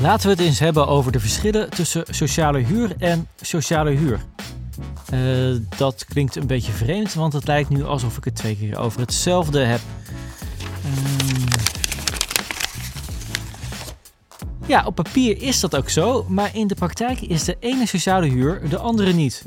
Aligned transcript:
Laten 0.00 0.26
we 0.26 0.32
het 0.32 0.40
eens 0.40 0.58
hebben 0.58 0.86
over 0.86 1.12
de 1.12 1.20
verschillen 1.20 1.70
tussen 1.70 2.04
sociale 2.10 2.58
huur 2.58 2.94
en 2.98 3.28
sociale 3.40 3.90
huur. 3.90 4.20
Eh, 5.10 5.20
dat 5.76 6.04
klinkt 6.04 6.36
een 6.36 6.46
beetje 6.46 6.72
vreemd, 6.72 7.14
want 7.14 7.32
het 7.32 7.46
lijkt 7.46 7.68
nu 7.68 7.84
alsof 7.84 8.16
ik 8.16 8.24
het 8.24 8.34
twee 8.34 8.56
keer 8.56 8.78
over 8.78 9.00
hetzelfde 9.00 9.60
heb. 9.60 9.80
Ehm. 10.84 11.44
Ja, 14.66 14.86
op 14.86 14.94
papier 14.94 15.42
is 15.42 15.60
dat 15.60 15.76
ook 15.76 15.88
zo, 15.88 16.26
maar 16.28 16.50
in 16.54 16.66
de 16.66 16.74
praktijk 16.74 17.20
is 17.20 17.44
de 17.44 17.56
ene 17.60 17.86
sociale 17.86 18.26
huur 18.26 18.68
de 18.68 18.78
andere 18.78 19.12
niet. 19.12 19.44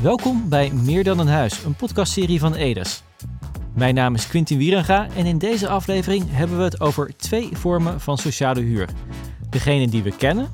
Welkom 0.00 0.48
bij 0.48 0.72
Meer 0.72 1.04
dan 1.04 1.18
een 1.18 1.28
huis, 1.28 1.64
een 1.64 1.74
podcastserie 1.74 2.40
van 2.40 2.54
Edes. 2.54 3.02
Mijn 3.74 3.94
naam 3.94 4.14
is 4.14 4.26
Quintin 4.26 4.58
Wierenga 4.58 5.08
en 5.16 5.26
in 5.26 5.38
deze 5.38 5.68
aflevering 5.68 6.24
hebben 6.28 6.56
we 6.56 6.64
het 6.64 6.80
over 6.80 7.16
twee 7.16 7.48
vormen 7.52 8.00
van 8.00 8.18
sociale 8.18 8.60
huur. 8.60 8.88
Degene 9.56 9.88
die 9.88 10.02
we 10.02 10.16
kennen 10.16 10.48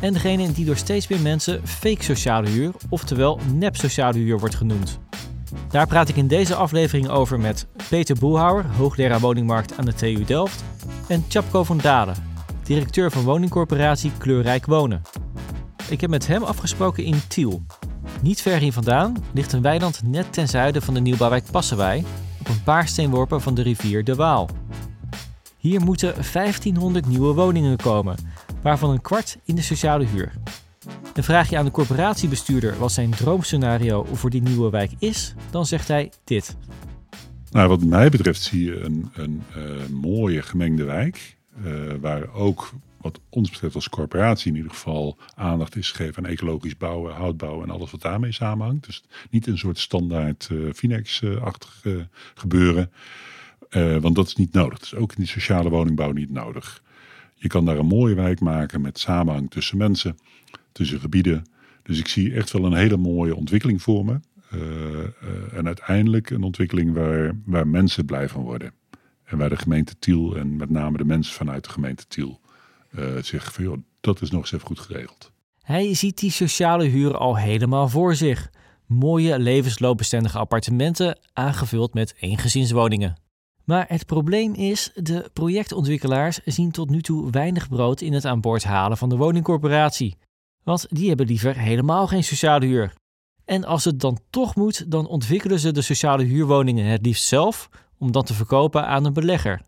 en 0.00 0.12
degene 0.12 0.52
die 0.52 0.64
door 0.64 0.76
steeds 0.76 1.08
meer 1.08 1.20
mensen 1.20 1.60
fake 1.64 2.02
sociale 2.02 2.48
huur, 2.48 2.72
oftewel 2.88 3.38
nep 3.54 3.76
sociale 3.76 4.18
huur 4.18 4.38
wordt 4.38 4.54
genoemd. 4.54 4.98
Daar 5.68 5.86
praat 5.86 6.08
ik 6.08 6.16
in 6.16 6.26
deze 6.26 6.54
aflevering 6.54 7.08
over 7.08 7.40
met 7.40 7.66
Peter 7.88 8.16
Boelhouwer, 8.18 8.66
hoogleraar 8.66 9.20
woningmarkt 9.20 9.78
aan 9.78 9.84
de 9.84 9.94
TU 9.94 10.24
Delft, 10.24 10.64
en 11.06 11.24
Chapko 11.28 11.64
van 11.64 11.78
Dalen, 11.78 12.14
directeur 12.62 13.10
van 13.10 13.22
woningcorporatie 13.22 14.12
Kleurrijk 14.18 14.66
Wonen. 14.66 15.02
Ik 15.88 16.00
heb 16.00 16.10
met 16.10 16.26
hem 16.26 16.42
afgesproken 16.42 17.04
in 17.04 17.20
Tiel. 17.28 17.62
Niet 18.22 18.42
ver 18.42 18.58
hier 18.58 18.72
vandaan 18.72 19.16
ligt 19.32 19.52
een 19.52 19.62
weiland 19.62 20.02
net 20.04 20.32
ten 20.32 20.48
zuiden 20.48 20.82
van 20.82 20.94
de 20.94 21.00
nieuwbouwwijk 21.00 21.44
Passenwij, 21.50 22.04
op 22.40 22.48
een 22.48 22.62
paar 22.62 22.88
steenworpen 22.88 23.40
van 23.40 23.54
de 23.54 23.62
rivier 23.62 24.04
de 24.04 24.14
Waal. 24.14 24.48
Hier 25.60 25.80
moeten 25.80 26.14
1500 26.32 27.06
nieuwe 27.06 27.34
woningen 27.34 27.76
komen, 27.76 28.16
waarvan 28.62 28.90
een 28.90 29.00
kwart 29.00 29.38
in 29.44 29.54
de 29.54 29.62
sociale 29.62 30.04
huur. 30.04 30.32
En 31.14 31.24
vraag 31.24 31.50
je 31.50 31.58
aan 31.58 31.64
de 31.64 31.70
corporatiebestuurder 31.70 32.78
wat 32.78 32.92
zijn 32.92 33.10
droomscenario 33.10 34.04
voor 34.04 34.30
die 34.30 34.42
nieuwe 34.42 34.70
wijk 34.70 34.90
is, 34.98 35.34
dan 35.50 35.66
zegt 35.66 35.88
hij 35.88 36.12
dit. 36.24 36.56
Nou, 37.50 37.68
wat 37.68 37.84
mij 37.84 38.08
betreft 38.08 38.42
zie 38.42 38.64
je 38.64 38.80
een, 38.80 39.10
een 39.14 39.42
uh, 39.56 39.86
mooie 39.86 40.42
gemengde 40.42 40.84
wijk, 40.84 41.36
uh, 41.64 41.94
waar 42.00 42.32
ook 42.32 42.72
wat 43.00 43.20
ons 43.28 43.50
betreft 43.50 43.74
als 43.74 43.88
corporatie 43.88 44.50
in 44.50 44.56
ieder 44.56 44.70
geval 44.70 45.18
aandacht 45.34 45.76
is 45.76 45.90
gegeven 45.90 46.24
aan 46.24 46.30
ecologisch 46.30 46.76
bouwen, 46.76 47.14
houtbouw 47.14 47.62
en 47.62 47.70
alles 47.70 47.90
wat 47.90 48.02
daarmee 48.02 48.32
samenhangt. 48.32 48.86
Dus 48.86 49.02
niet 49.30 49.46
een 49.46 49.58
soort 49.58 49.78
standaard 49.78 50.48
uh, 50.52 50.72
Finex-achtig 50.72 51.84
gebeuren. 52.34 52.90
Want 54.00 54.14
dat 54.14 54.26
is 54.26 54.36
niet 54.36 54.52
nodig. 54.52 54.78
Dat 54.78 54.86
is 54.86 54.94
ook 54.94 55.10
in 55.10 55.16
die 55.16 55.26
sociale 55.26 55.70
woningbouw 55.70 56.12
niet 56.12 56.30
nodig. 56.30 56.82
Je 57.42 57.48
kan 57.48 57.64
daar 57.64 57.78
een 57.78 57.86
mooie 57.86 58.14
wijk 58.14 58.40
maken 58.40 58.80
met 58.80 58.98
samenhang 58.98 59.50
tussen 59.50 59.76
mensen, 59.78 60.16
tussen 60.72 61.00
gebieden. 61.00 61.44
Dus 61.82 61.98
ik 61.98 62.08
zie 62.08 62.34
echt 62.34 62.52
wel 62.52 62.64
een 62.64 62.74
hele 62.74 62.96
mooie 62.96 63.36
ontwikkeling 63.36 63.82
voor 63.82 64.04
me. 64.04 64.20
Uh, 64.54 64.60
uh, 64.60 65.58
en 65.58 65.66
uiteindelijk 65.66 66.30
een 66.30 66.42
ontwikkeling 66.42 66.94
waar, 66.94 67.32
waar 67.44 67.68
mensen 67.68 68.04
blij 68.04 68.28
van 68.28 68.42
worden. 68.42 68.72
En 69.24 69.38
waar 69.38 69.48
de 69.48 69.56
gemeente 69.56 69.98
Tiel 69.98 70.36
en 70.36 70.56
met 70.56 70.70
name 70.70 70.96
de 70.96 71.04
mensen 71.04 71.34
vanuit 71.34 71.64
de 71.64 71.70
gemeente 71.70 72.06
Tiel 72.06 72.40
zeggen 73.20 73.52
van 73.52 73.64
joh, 73.64 73.78
dat 74.00 74.22
is 74.22 74.30
nog 74.30 74.40
eens 74.40 74.52
even 74.52 74.66
goed 74.66 74.78
geregeld. 74.78 75.32
Hij 75.62 75.94
ziet 75.94 76.18
die 76.18 76.30
sociale 76.30 76.84
huur 76.84 77.16
al 77.16 77.36
helemaal 77.36 77.88
voor 77.88 78.14
zich. 78.14 78.50
Mooie 78.86 79.38
levensloopbestendige 79.38 80.38
appartementen 80.38 81.18
aangevuld 81.32 81.94
met 81.94 82.14
eengezinswoningen. 82.20 83.16
Maar 83.70 83.84
het 83.88 84.06
probleem 84.06 84.54
is, 84.54 84.90
de 84.94 85.30
projectontwikkelaars 85.32 86.40
zien 86.44 86.70
tot 86.70 86.90
nu 86.90 87.02
toe 87.02 87.30
weinig 87.30 87.68
brood 87.68 88.00
in 88.00 88.12
het 88.12 88.24
aan 88.24 88.40
boord 88.40 88.64
halen 88.64 88.96
van 88.96 89.08
de 89.08 89.16
woningcorporatie. 89.16 90.16
Want 90.64 90.86
die 90.88 91.08
hebben 91.08 91.26
liever 91.26 91.58
helemaal 91.58 92.06
geen 92.06 92.24
sociale 92.24 92.66
huur. 92.66 92.92
En 93.44 93.64
als 93.64 93.84
het 93.84 94.00
dan 94.00 94.18
toch 94.30 94.56
moet, 94.56 94.90
dan 94.90 95.06
ontwikkelen 95.06 95.58
ze 95.58 95.72
de 95.72 95.82
sociale 95.82 96.24
huurwoningen 96.24 96.86
het 96.86 97.06
liefst 97.06 97.24
zelf 97.24 97.68
om 97.98 98.12
dan 98.12 98.24
te 98.24 98.34
verkopen 98.34 98.86
aan 98.86 99.04
een 99.04 99.12
belegger. 99.12 99.60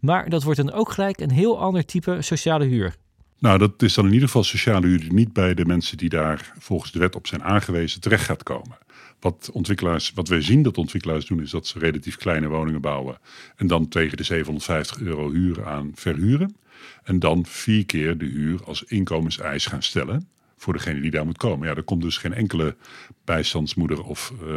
Maar 0.00 0.28
dat 0.28 0.42
wordt 0.42 0.58
dan 0.58 0.72
ook 0.72 0.92
gelijk 0.92 1.20
een 1.20 1.32
heel 1.32 1.58
ander 1.58 1.84
type 1.84 2.22
sociale 2.22 2.64
huur. 2.64 2.96
Nou, 3.38 3.58
dat 3.58 3.82
is 3.82 3.94
dan 3.94 4.06
in 4.06 4.12
ieder 4.12 4.26
geval 4.26 4.44
sociale 4.44 4.86
huur 4.86 5.00
die 5.00 5.12
niet 5.12 5.32
bij 5.32 5.54
de 5.54 5.64
mensen 5.64 5.96
die 5.96 6.08
daar 6.08 6.52
volgens 6.58 6.92
de 6.92 6.98
wet 6.98 7.16
op 7.16 7.26
zijn 7.26 7.44
aangewezen 7.44 8.00
terecht 8.00 8.24
gaat 8.24 8.42
komen. 8.42 8.78
Wat, 9.20 9.50
ontwikkelaars, 9.52 10.12
wat 10.14 10.28
wij 10.28 10.40
zien 10.40 10.62
dat 10.62 10.78
ontwikkelaars 10.78 11.26
doen, 11.26 11.42
is 11.42 11.50
dat 11.50 11.66
ze 11.66 11.78
relatief 11.78 12.16
kleine 12.16 12.48
woningen 12.48 12.80
bouwen. 12.80 13.18
En 13.56 13.66
dan 13.66 13.88
tegen 13.88 14.16
de 14.16 14.22
750 14.22 15.00
euro 15.00 15.30
huur 15.30 15.66
aan 15.66 15.92
verhuren. 15.94 16.56
En 17.02 17.18
dan 17.18 17.46
vier 17.46 17.86
keer 17.86 18.18
de 18.18 18.24
huur 18.24 18.64
als 18.64 18.82
inkomenseis 18.82 19.66
gaan 19.66 19.82
stellen 19.82 20.28
voor 20.56 20.72
degene 20.72 21.00
die 21.00 21.10
daar 21.10 21.24
moet 21.24 21.36
komen. 21.36 21.68
Ja, 21.68 21.74
er 21.74 21.82
komt 21.82 22.02
dus 22.02 22.16
geen 22.16 22.34
enkele 22.34 22.76
bijstandsmoeder 23.24 24.02
of 24.04 24.32
uh, 24.42 24.48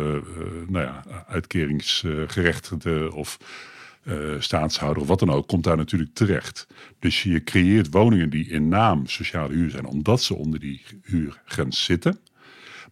nou 0.68 0.86
ja, 0.86 1.04
uitkeringsgerechtigde 1.28 3.14
of 3.14 3.38
uh, 4.04 4.36
staatshouder 4.40 5.02
of 5.02 5.08
wat 5.08 5.20
dan 5.20 5.32
ook, 5.32 5.48
komt 5.48 5.64
daar 5.64 5.78
natuurlijk 5.78 6.14
terecht. 6.14 6.68
Dus 7.00 7.24
je 7.24 7.44
creëert 7.44 7.92
woningen 7.92 8.30
die 8.30 8.48
in 8.48 8.68
naam 8.68 9.08
sociale 9.08 9.54
huur 9.54 9.70
zijn, 9.70 9.86
omdat 9.86 10.22
ze 10.22 10.36
onder 10.36 10.60
die 10.60 10.82
huurgrens 11.04 11.84
zitten 11.84 12.20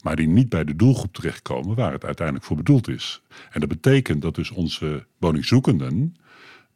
maar 0.03 0.15
die 0.15 0.27
niet 0.27 0.49
bij 0.49 0.63
de 0.63 0.75
doelgroep 0.75 1.13
terechtkomen 1.13 1.75
waar 1.75 1.91
het 1.91 2.05
uiteindelijk 2.05 2.45
voor 2.45 2.57
bedoeld 2.57 2.87
is. 2.87 3.21
En 3.51 3.59
dat 3.59 3.69
betekent 3.69 4.21
dat 4.21 4.35
dus 4.35 4.51
onze 4.51 5.05
woningzoekenden 5.17 6.15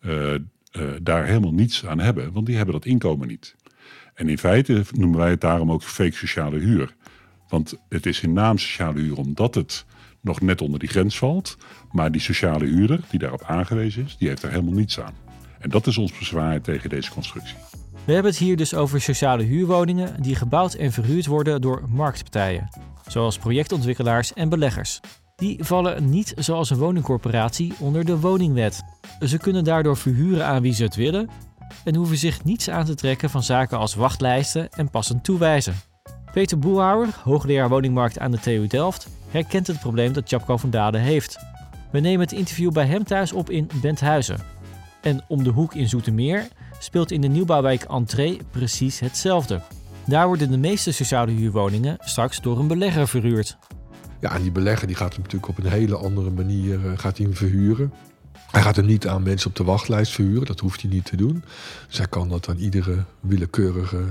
uh, 0.01 0.33
uh, 0.33 0.39
daar 1.01 1.25
helemaal 1.25 1.53
niets 1.53 1.85
aan 1.85 1.99
hebben, 1.99 2.31
want 2.31 2.45
die 2.45 2.55
hebben 2.55 2.73
dat 2.73 2.85
inkomen 2.85 3.27
niet. 3.27 3.55
En 4.13 4.29
in 4.29 4.37
feite 4.37 4.83
noemen 4.91 5.19
wij 5.19 5.29
het 5.29 5.41
daarom 5.41 5.71
ook 5.71 5.83
fake 5.83 6.15
sociale 6.15 6.57
huur. 6.57 6.95
Want 7.47 7.79
het 7.89 8.05
is 8.05 8.21
in 8.21 8.33
naam 8.33 8.57
sociale 8.57 8.99
huur 8.99 9.17
omdat 9.17 9.55
het 9.55 9.85
nog 10.21 10.41
net 10.41 10.61
onder 10.61 10.79
die 10.79 10.89
grens 10.89 11.17
valt. 11.17 11.57
Maar 11.91 12.11
die 12.11 12.21
sociale 12.21 12.65
huurder 12.65 12.99
die 13.09 13.19
daarop 13.19 13.43
aangewezen 13.43 14.03
is, 14.05 14.17
die 14.17 14.27
heeft 14.27 14.43
er 14.43 14.49
helemaal 14.49 14.73
niets 14.73 14.99
aan. 14.99 15.13
En 15.59 15.69
dat 15.69 15.87
is 15.87 15.97
ons 15.97 16.17
bezwaar 16.17 16.61
tegen 16.61 16.89
deze 16.89 17.11
constructie. 17.11 17.55
We 18.05 18.13
hebben 18.13 18.31
het 18.31 18.39
hier 18.39 18.57
dus 18.57 18.73
over 18.73 19.01
sociale 19.01 19.43
huurwoningen 19.43 20.21
die 20.21 20.35
gebouwd 20.35 20.73
en 20.73 20.91
verhuurd 20.91 21.25
worden 21.25 21.61
door 21.61 21.83
marktpartijen 21.87 22.69
zoals 23.07 23.37
projectontwikkelaars 23.37 24.33
en 24.33 24.49
beleggers. 24.49 24.99
Die 25.35 25.63
vallen 25.63 26.09
niet 26.09 26.33
zoals 26.35 26.69
een 26.69 26.77
woningcorporatie 26.77 27.73
onder 27.79 28.05
de 28.05 28.19
woningwet. 28.19 28.83
Ze 29.19 29.37
kunnen 29.37 29.63
daardoor 29.63 29.97
verhuren 29.97 30.45
aan 30.45 30.61
wie 30.61 30.73
ze 30.73 30.83
het 30.83 30.95
willen 30.95 31.29
en 31.83 31.95
hoeven 31.95 32.17
zich 32.17 32.43
niets 32.43 32.69
aan 32.69 32.85
te 32.85 32.95
trekken 32.95 33.29
van 33.29 33.43
zaken 33.43 33.77
als 33.77 33.95
wachtlijsten 33.95 34.69
en 34.69 34.89
passend 34.89 35.23
toewijzen. 35.23 35.75
Peter 36.31 36.59
Boelhouwer, 36.59 37.07
hoogleraar 37.23 37.69
woningmarkt 37.69 38.19
aan 38.19 38.31
de 38.31 38.39
TU 38.39 38.67
Delft, 38.67 39.07
herkent 39.29 39.67
het 39.67 39.79
probleem 39.79 40.13
dat 40.13 40.27
Chapko 40.27 40.57
van 40.57 40.69
Dade 40.69 40.97
heeft. 40.97 41.37
We 41.91 41.99
nemen 41.99 42.19
het 42.19 42.31
interview 42.31 42.71
bij 42.71 42.85
hem 42.85 43.03
thuis 43.03 43.33
op 43.33 43.49
in 43.49 43.69
Benthuizen. 43.81 44.39
En 45.01 45.23
om 45.27 45.43
de 45.43 45.49
hoek 45.49 45.73
in 45.73 45.89
Zoetermeer 45.89 46.47
speelt 46.83 47.11
in 47.11 47.21
de 47.21 47.27
nieuwbouwwijk 47.27 47.83
Entree 47.83 48.39
precies 48.51 48.99
hetzelfde. 48.99 49.61
Daar 50.05 50.27
worden 50.27 50.51
de 50.51 50.57
meeste 50.57 50.91
sociale 50.91 51.31
huurwoningen 51.31 51.97
straks 51.99 52.41
door 52.41 52.59
een 52.59 52.67
belegger 52.67 53.07
verhuurd. 53.07 53.57
Ja, 54.19 54.39
die 54.39 54.51
belegger 54.51 54.87
die 54.87 54.95
gaat 54.95 55.13
hem 55.13 55.21
natuurlijk 55.21 55.47
op 55.47 55.57
een 55.57 55.71
hele 55.71 55.95
andere 55.95 56.29
manier 56.29 56.85
uh, 56.85 56.91
gaat 56.95 57.17
hij 57.17 57.25
hem 57.25 57.35
verhuren. 57.35 57.93
Hij 58.51 58.61
gaat 58.61 58.75
hem 58.75 58.85
niet 58.85 59.07
aan 59.07 59.23
mensen 59.23 59.49
op 59.49 59.55
de 59.55 59.63
wachtlijst 59.63 60.11
verhuren, 60.11 60.45
dat 60.45 60.59
hoeft 60.59 60.81
hij 60.81 60.89
niet 60.89 61.05
te 61.05 61.15
doen. 61.15 61.43
Dus 61.87 61.97
hij 61.97 62.07
kan 62.07 62.29
dat 62.29 62.49
aan 62.49 62.57
iedere 62.57 63.03
willekeurige 63.19 64.03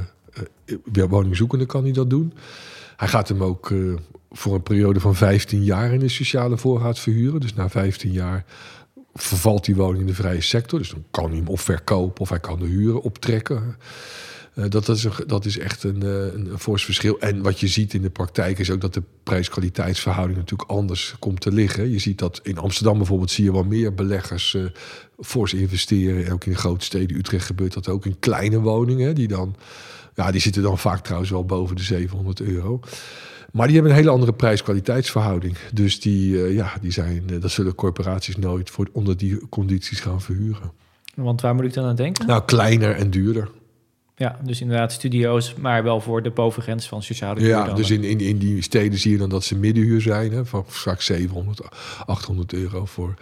uh, 0.92 1.04
woningzoekende 1.04 1.66
kan 1.66 1.82
hij 1.82 1.92
dat 1.92 2.10
doen. 2.10 2.32
Hij 2.96 3.08
gaat 3.08 3.28
hem 3.28 3.42
ook 3.42 3.72
voor 4.30 4.54
een 4.54 4.62
periode 4.62 5.00
van 5.00 5.14
15 5.14 5.64
jaar 5.64 5.92
in 5.92 6.00
de 6.00 6.08
sociale 6.08 6.58
voorraad 6.58 6.98
verhuren. 6.98 7.40
Dus 7.40 7.54
na 7.54 7.68
15 7.68 8.12
jaar 8.12 8.44
vervalt 9.14 9.64
die 9.64 9.76
woning 9.76 10.00
in 10.00 10.06
de 10.06 10.14
vrije 10.14 10.40
sector. 10.40 10.78
Dus 10.78 10.90
dan 10.90 11.04
kan 11.10 11.28
hij 11.28 11.36
hem 11.36 11.48
of 11.48 11.60
verkopen 11.60 12.20
of 12.20 12.28
hij 12.28 12.40
kan 12.40 12.58
de 12.58 12.66
huren 12.66 13.02
optrekken. 13.02 13.76
Uh, 14.54 14.64
dat, 14.68 14.88
is 14.88 15.04
een, 15.04 15.12
dat 15.26 15.44
is 15.44 15.58
echt 15.58 15.84
een, 15.84 16.04
uh, 16.04 16.32
een, 16.32 16.58
fors 16.58 16.84
verschil. 16.84 17.20
En 17.20 17.42
wat 17.42 17.60
je 17.60 17.68
ziet 17.68 17.94
in 17.94 18.02
de 18.02 18.10
praktijk 18.10 18.58
is 18.58 18.70
ook 18.70 18.80
dat 18.80 18.94
de 18.94 19.02
prijs-kwaliteitsverhouding 19.22 20.38
natuurlijk 20.38 20.70
anders 20.70 21.14
komt 21.18 21.40
te 21.40 21.52
liggen. 21.52 21.90
Je 21.90 21.98
ziet 21.98 22.18
dat 22.18 22.40
in 22.42 22.58
Amsterdam 22.58 22.96
bijvoorbeeld 22.96 23.30
zie 23.30 23.44
je 23.44 23.52
wel 23.52 23.64
meer 23.64 23.94
beleggers 23.94 24.54
uh, 24.54 24.64
fors 25.18 25.54
investeren. 25.54 26.24
En 26.24 26.32
ook 26.32 26.44
in 26.44 26.56
grote 26.56 26.84
steden, 26.84 27.16
Utrecht 27.16 27.46
gebeurt 27.46 27.72
dat 27.72 27.88
ook 27.88 28.06
in 28.06 28.18
kleine 28.18 28.60
woningen. 28.60 29.14
Die, 29.14 29.28
dan, 29.28 29.56
ja, 30.14 30.30
die 30.30 30.40
zitten 30.40 30.62
dan 30.62 30.78
vaak 30.78 31.02
trouwens 31.02 31.30
wel 31.30 31.44
boven 31.44 31.76
de 31.76 31.82
700 31.82 32.40
euro. 32.40 32.80
Maar 33.52 33.66
die 33.66 33.74
hebben 33.74 33.92
een 33.92 33.98
hele 33.98 34.10
andere 34.10 34.32
prijs-kwaliteitsverhouding. 34.32 35.56
Dus 35.72 36.00
die, 36.00 36.52
ja, 36.52 36.72
die 36.80 36.90
zijn, 36.90 37.22
dat 37.40 37.50
zullen 37.50 37.74
corporaties 37.74 38.36
nooit 38.36 38.70
voor, 38.70 38.88
onder 38.92 39.16
die 39.16 39.48
condities 39.48 40.00
gaan 40.00 40.20
verhuren. 40.20 40.72
Want 41.14 41.40
waar 41.40 41.54
moet 41.54 41.64
ik 41.64 41.74
dan 41.74 41.84
aan 41.84 41.96
denken? 41.96 42.26
Nou, 42.26 42.42
kleiner 42.44 42.96
en 42.96 43.10
duurder. 43.10 43.48
Ja, 44.16 44.38
dus 44.44 44.60
inderdaad 44.60 44.92
studio's, 44.92 45.54
maar 45.54 45.82
wel 45.82 46.00
voor 46.00 46.22
de 46.22 46.30
bovengrens 46.30 46.88
van 46.88 47.02
sociale 47.02 47.40
huur. 47.40 47.48
Ja, 47.48 47.64
dan. 47.64 47.76
dus 47.76 47.90
in, 47.90 48.04
in, 48.04 48.20
in 48.20 48.38
die 48.38 48.62
steden 48.62 48.98
zie 48.98 49.10
je 49.10 49.18
dan 49.18 49.28
dat 49.28 49.44
ze 49.44 49.56
middenhuur 49.56 50.00
zijn. 50.00 50.32
Hè, 50.32 50.44
van 50.44 50.64
straks 50.68 51.04
700, 51.06 51.60
800 52.06 52.52
euro 52.52 52.84
voor 52.84 53.14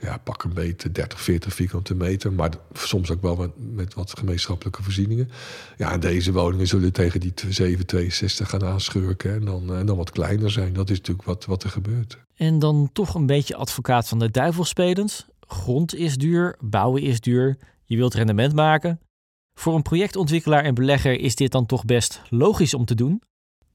ja, 0.00 0.16
pak 0.16 0.42
een 0.42 0.52
beetje 0.52 0.92
30, 0.92 1.20
40 1.20 1.54
vierkante 1.54 1.94
meter. 1.94 2.32
Maar 2.32 2.50
soms 2.72 3.10
ook 3.10 3.22
wel 3.22 3.36
met, 3.36 3.50
met 3.56 3.94
wat 3.94 4.18
gemeenschappelijke 4.18 4.82
voorzieningen. 4.82 5.30
Ja, 5.76 5.92
en 5.92 6.00
deze 6.00 6.32
woningen 6.32 6.66
zullen 6.66 6.92
tegen 6.92 7.20
die 7.20 7.32
762 7.48 8.48
gaan 8.48 8.64
aanschurken. 8.64 9.34
En 9.34 9.44
dan, 9.44 9.74
en 9.74 9.86
dan 9.86 9.96
wat 9.96 10.10
kleiner 10.10 10.50
zijn. 10.50 10.72
Dat 10.72 10.90
is 10.90 10.96
natuurlijk 10.98 11.26
wat, 11.26 11.44
wat 11.44 11.62
er 11.62 11.70
gebeurt. 11.70 12.18
En 12.36 12.58
dan 12.58 12.90
toch 12.92 13.14
een 13.14 13.26
beetje 13.26 13.56
advocaat 13.56 14.08
van 14.08 14.18
de 14.18 14.30
duivel 14.30 14.64
spelend. 14.64 15.26
Grond 15.40 15.94
is 15.94 16.16
duur, 16.16 16.56
bouwen 16.60 17.02
is 17.02 17.20
duur. 17.20 17.58
Je 17.84 17.96
wilt 17.96 18.14
rendement 18.14 18.54
maken. 18.54 19.00
Voor 19.58 19.74
een 19.74 19.82
projectontwikkelaar 19.82 20.64
en 20.64 20.74
belegger 20.74 21.20
is 21.20 21.34
dit 21.34 21.52
dan 21.52 21.66
toch 21.66 21.84
best 21.84 22.20
logisch 22.28 22.74
om 22.74 22.84
te 22.84 22.94
doen? 22.94 23.22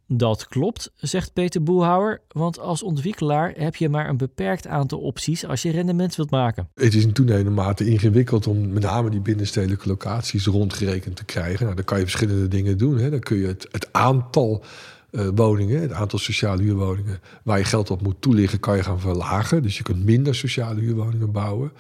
Dat 0.08 0.48
klopt, 0.48 0.92
zegt 0.96 1.34
Peter 1.34 1.64
Boelhouwer, 1.64 2.22
want 2.28 2.60
als 2.60 2.84
ontwikkelaar 2.84 3.54
heb 3.58 3.76
je 3.76 3.90
maar 3.90 4.10
een 4.10 4.18
beperkt 4.18 4.68
aantal 4.68 5.00
opties 5.00 5.46
als 5.46 5.62
je 5.62 5.72
rendement 5.72 6.16
wilt 6.16 6.32
maken. 6.32 6.70
Het 6.74 6.94
is 6.94 7.04
in 7.04 7.14
toenemende 7.14 7.50
mate 7.50 7.86
ingewikkeld 7.86 8.48
om 8.48 8.74
met 8.74 8.84
name 8.84 9.10
die 9.10 9.22
binnenstedelijke 9.22 9.88
locaties 9.88 10.46
rondgerekend 10.46 11.16
te 11.16 11.26
krijgen. 11.26 11.64
Nou, 11.64 11.76
dan 11.76 11.86
kan 11.86 11.98
je 11.98 12.04
verschillende 12.04 12.48
dingen 12.48 12.78
doen. 12.78 12.98
Hè. 12.98 13.10
Dan 13.10 13.20
kun 13.20 13.38
je 13.38 13.48
het, 13.48 13.88
aantal 13.92 14.64
uh, 15.12 15.28
woningen, 15.36 15.82
het 15.82 15.92
aantal 15.92 16.20
sociale 16.20 16.62
huurwoningen 16.62 17.20
waar 17.44 17.58
je 17.58 17.64
geld 17.64 17.92
op 17.92 18.02
moet 18.02 18.22
toeliggen, 18.22 18.60
kan 18.60 18.76
je 18.76 18.84
gaan 18.84 19.00
verlagen. 19.00 19.64
Dus 19.64 19.78
je 19.78 19.84
kunt 19.84 20.06
minder 20.06 20.36
sociale 20.36 20.80
huurwoningen 20.80 21.32
bouwen. 21.32 21.72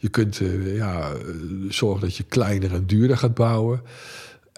Je 0.00 0.08
kunt 0.08 0.40
uh, 0.40 0.76
ja, 0.76 1.12
zorgen 1.68 2.00
dat 2.00 2.16
je 2.16 2.22
kleiner 2.22 2.74
en 2.74 2.86
duurder 2.86 3.16
gaat 3.16 3.34
bouwen. 3.34 3.82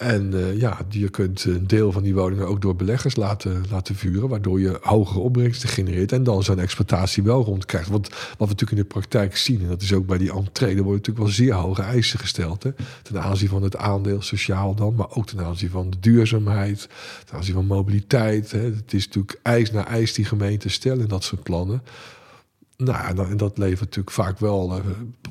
En 0.00 0.30
uh, 0.34 0.58
ja, 0.58 0.78
je 0.88 1.08
kunt 1.08 1.44
een 1.44 1.66
deel 1.66 1.92
van 1.92 2.02
die 2.02 2.14
woningen 2.14 2.46
ook 2.46 2.62
door 2.62 2.76
beleggers 2.76 3.16
laten, 3.16 3.64
laten 3.70 3.94
vuren, 3.94 4.28
waardoor 4.28 4.60
je 4.60 4.78
hogere 4.80 5.18
opbrengsten 5.18 5.68
genereert 5.68 6.12
en 6.12 6.22
dan 6.22 6.42
zo'n 6.42 6.58
exploitatie 6.58 7.22
wel 7.22 7.44
rondkrijgt. 7.44 7.88
Want 7.88 8.08
wat 8.08 8.18
we 8.18 8.44
natuurlijk 8.44 8.70
in 8.70 8.76
de 8.76 8.84
praktijk 8.84 9.36
zien, 9.36 9.60
en 9.60 9.68
dat 9.68 9.82
is 9.82 9.92
ook 9.92 10.06
bij 10.06 10.18
die 10.18 10.32
entree, 10.32 10.76
er 10.76 10.82
worden 10.82 10.92
natuurlijk 10.92 11.26
wel 11.26 11.34
zeer 11.34 11.52
hoge 11.52 11.82
eisen 11.82 12.18
gesteld. 12.18 12.62
Hè? 12.62 12.70
Ten 13.02 13.22
aanzien 13.22 13.48
van 13.48 13.62
het 13.62 13.76
aandeel 13.76 14.22
sociaal 14.22 14.74
dan, 14.74 14.94
maar 14.94 15.10
ook 15.10 15.26
ten 15.26 15.44
aanzien 15.44 15.70
van 15.70 15.90
de 15.90 16.00
duurzaamheid, 16.00 16.88
ten 17.24 17.36
aanzien 17.36 17.54
van 17.54 17.66
mobiliteit. 17.66 18.50
Hè? 18.50 18.60
Het 18.60 18.92
is 18.92 19.06
natuurlijk 19.06 19.38
eis 19.42 19.72
na 19.72 19.86
eis 19.86 20.14
die 20.14 20.24
gemeenten 20.24 20.70
stellen, 20.70 21.08
dat 21.08 21.24
soort 21.24 21.42
plannen. 21.42 21.82
Nou, 22.80 23.30
en 23.30 23.36
dat 23.36 23.58
levert 23.58 23.80
natuurlijk 23.80 24.10
vaak 24.10 24.38
wel 24.38 24.78
uh, 24.78 24.84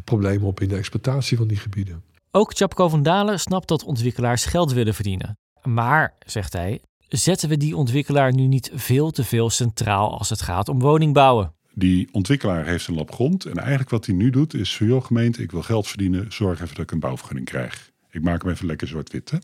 problemen 0.04 0.48
op 0.48 0.60
in 0.62 0.68
de 0.68 0.75
exploitatie 0.75 1.38
van 1.38 1.48
die 1.48 1.57
gebieden. 1.57 2.04
Ook 2.31 2.54
Chapco 2.56 2.90
van 2.90 3.04
Dalen 3.04 3.40
snapt 3.40 3.68
dat 3.68 3.84
ontwikkelaars 3.84 4.46
geld 4.46 4.72
willen 4.72 4.94
verdienen. 4.94 5.38
Maar, 5.63 6.13
zegt 6.25 6.54
hij, 6.54 6.81
zetten 7.07 7.50
we 7.50 7.57
die 7.57 7.75
ontwikkelaar 7.75 8.34
nu 8.34 8.48
niet 8.48 8.72
veel 8.74 9.12
te 9.12 9.24
veel 9.24 9.50
centraal 9.50 10.18
als 10.18 10.30
het 10.30 10.42
gaat 10.42 10.69
om 10.69 10.80
woningbouwen? 10.80 11.54
Die 11.74 12.10
ontwikkelaar 12.12 12.66
heeft 12.66 12.88
een 12.88 12.96
lap 12.96 13.13
grond 13.13 13.46
en 13.46 13.57
eigenlijk 13.57 13.90
wat 13.90 14.06
hij 14.06 14.16
nu 14.16 14.30
doet 14.30 14.54
is... 14.54 14.78
joh 14.78 15.04
gemeente, 15.04 15.42
ik 15.42 15.52
wil 15.52 15.62
geld 15.62 15.88
verdienen, 15.88 16.34
zorg 16.34 16.62
even 16.62 16.75
dat 16.75 16.84
ik 16.84 16.92
een 16.92 17.00
bouwvergunning 17.00 17.48
krijg. 17.48 17.92
Ik 18.12 18.22
maak 18.22 18.42
hem 18.42 18.52
even 18.52 18.66
lekker 18.66 18.88
zwart-wit. 18.88 19.40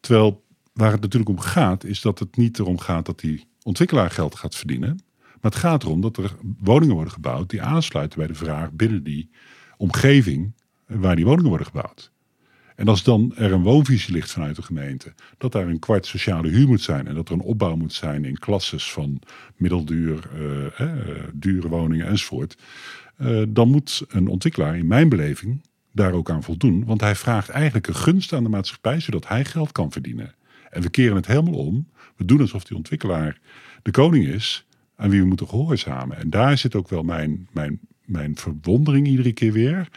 Terwijl 0.00 0.44
waar 0.72 0.92
het 0.92 1.00
natuurlijk 1.00 1.30
om 1.30 1.40
gaat, 1.40 1.84
is 1.84 2.00
dat 2.00 2.18
het 2.18 2.36
niet 2.36 2.58
erom 2.58 2.78
gaat 2.78 3.06
dat 3.06 3.20
die 3.20 3.48
ontwikkelaar 3.62 4.10
geld 4.10 4.34
gaat 4.34 4.54
verdienen... 4.54 4.98
Maar 5.44 5.52
het 5.52 5.62
gaat 5.62 5.82
erom 5.82 6.00
dat 6.00 6.16
er 6.16 6.34
woningen 6.58 6.94
worden 6.94 7.12
gebouwd 7.12 7.50
die 7.50 7.62
aansluiten 7.62 8.18
bij 8.18 8.26
de 8.26 8.34
vraag 8.34 8.72
binnen 8.72 9.02
die 9.02 9.30
omgeving 9.76 10.54
waar 10.86 11.16
die 11.16 11.24
woningen 11.24 11.48
worden 11.48 11.66
gebouwd. 11.66 12.12
En 12.76 12.88
als 12.88 13.02
dan 13.02 13.32
er 13.36 13.52
een 13.52 13.62
woonvisie 13.62 14.14
ligt 14.14 14.32
vanuit 14.32 14.56
de 14.56 14.62
gemeente, 14.62 15.14
dat 15.38 15.52
daar 15.52 15.68
een 15.68 15.78
kwart 15.78 16.06
sociale 16.06 16.48
huur 16.48 16.66
moet 16.66 16.80
zijn 16.80 17.06
en 17.06 17.14
dat 17.14 17.28
er 17.28 17.34
een 17.34 17.40
opbouw 17.40 17.76
moet 17.76 17.92
zijn 17.92 18.24
in 18.24 18.38
klasses 18.38 18.92
van 18.92 19.20
middelduur, 19.56 20.30
uh, 20.34 20.80
uh, 20.80 21.24
dure 21.34 21.68
woningen 21.68 22.06
enzovoort, 22.06 22.56
uh, 23.18 23.42
dan 23.48 23.70
moet 23.70 24.04
een 24.08 24.28
ontwikkelaar 24.28 24.76
in 24.76 24.86
mijn 24.86 25.08
beleving 25.08 25.62
daar 25.92 26.12
ook 26.12 26.30
aan 26.30 26.42
voldoen. 26.42 26.84
Want 26.84 27.00
hij 27.00 27.14
vraagt 27.14 27.48
eigenlijk 27.48 27.86
een 27.86 27.94
gunst 27.94 28.32
aan 28.32 28.42
de 28.42 28.48
maatschappij, 28.48 29.00
zodat 29.00 29.28
hij 29.28 29.44
geld 29.44 29.72
kan 29.72 29.92
verdienen. 29.92 30.34
En 30.70 30.82
we 30.82 30.90
keren 30.90 31.16
het 31.16 31.26
helemaal 31.26 31.54
om. 31.54 31.88
We 32.16 32.24
doen 32.24 32.40
alsof 32.40 32.64
die 32.64 32.76
ontwikkelaar 32.76 33.40
de 33.82 33.90
koning 33.90 34.26
is 34.26 34.66
aan 34.96 35.10
wie 35.10 35.20
we 35.20 35.26
moeten 35.26 35.48
gehoorzamen. 35.48 36.16
En 36.16 36.30
daar 36.30 36.58
zit 36.58 36.74
ook 36.74 36.88
wel 36.88 37.02
mijn, 37.02 37.48
mijn, 37.52 37.80
mijn 38.04 38.36
verwondering 38.36 39.06
iedere 39.06 39.32
keer 39.32 39.52
weer. 39.52 39.88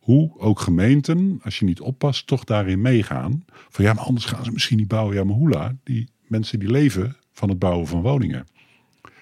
Hoe 0.00 0.38
ook 0.38 0.60
gemeenten, 0.60 1.40
als 1.42 1.58
je 1.58 1.64
niet 1.64 1.80
oppast, 1.80 2.26
toch 2.26 2.44
daarin 2.44 2.80
meegaan. 2.80 3.44
Van 3.68 3.84
ja, 3.84 3.92
maar 3.92 4.04
anders 4.04 4.24
gaan 4.24 4.44
ze 4.44 4.52
misschien 4.52 4.76
niet 4.76 4.88
bouwen. 4.88 5.16
Ja, 5.16 5.24
maar 5.24 5.36
hoela, 5.36 5.76
die 5.84 6.08
mensen 6.26 6.58
die 6.58 6.70
leven 6.70 7.16
van 7.32 7.48
het 7.48 7.58
bouwen 7.58 7.86
van 7.86 8.02
woningen. 8.02 8.46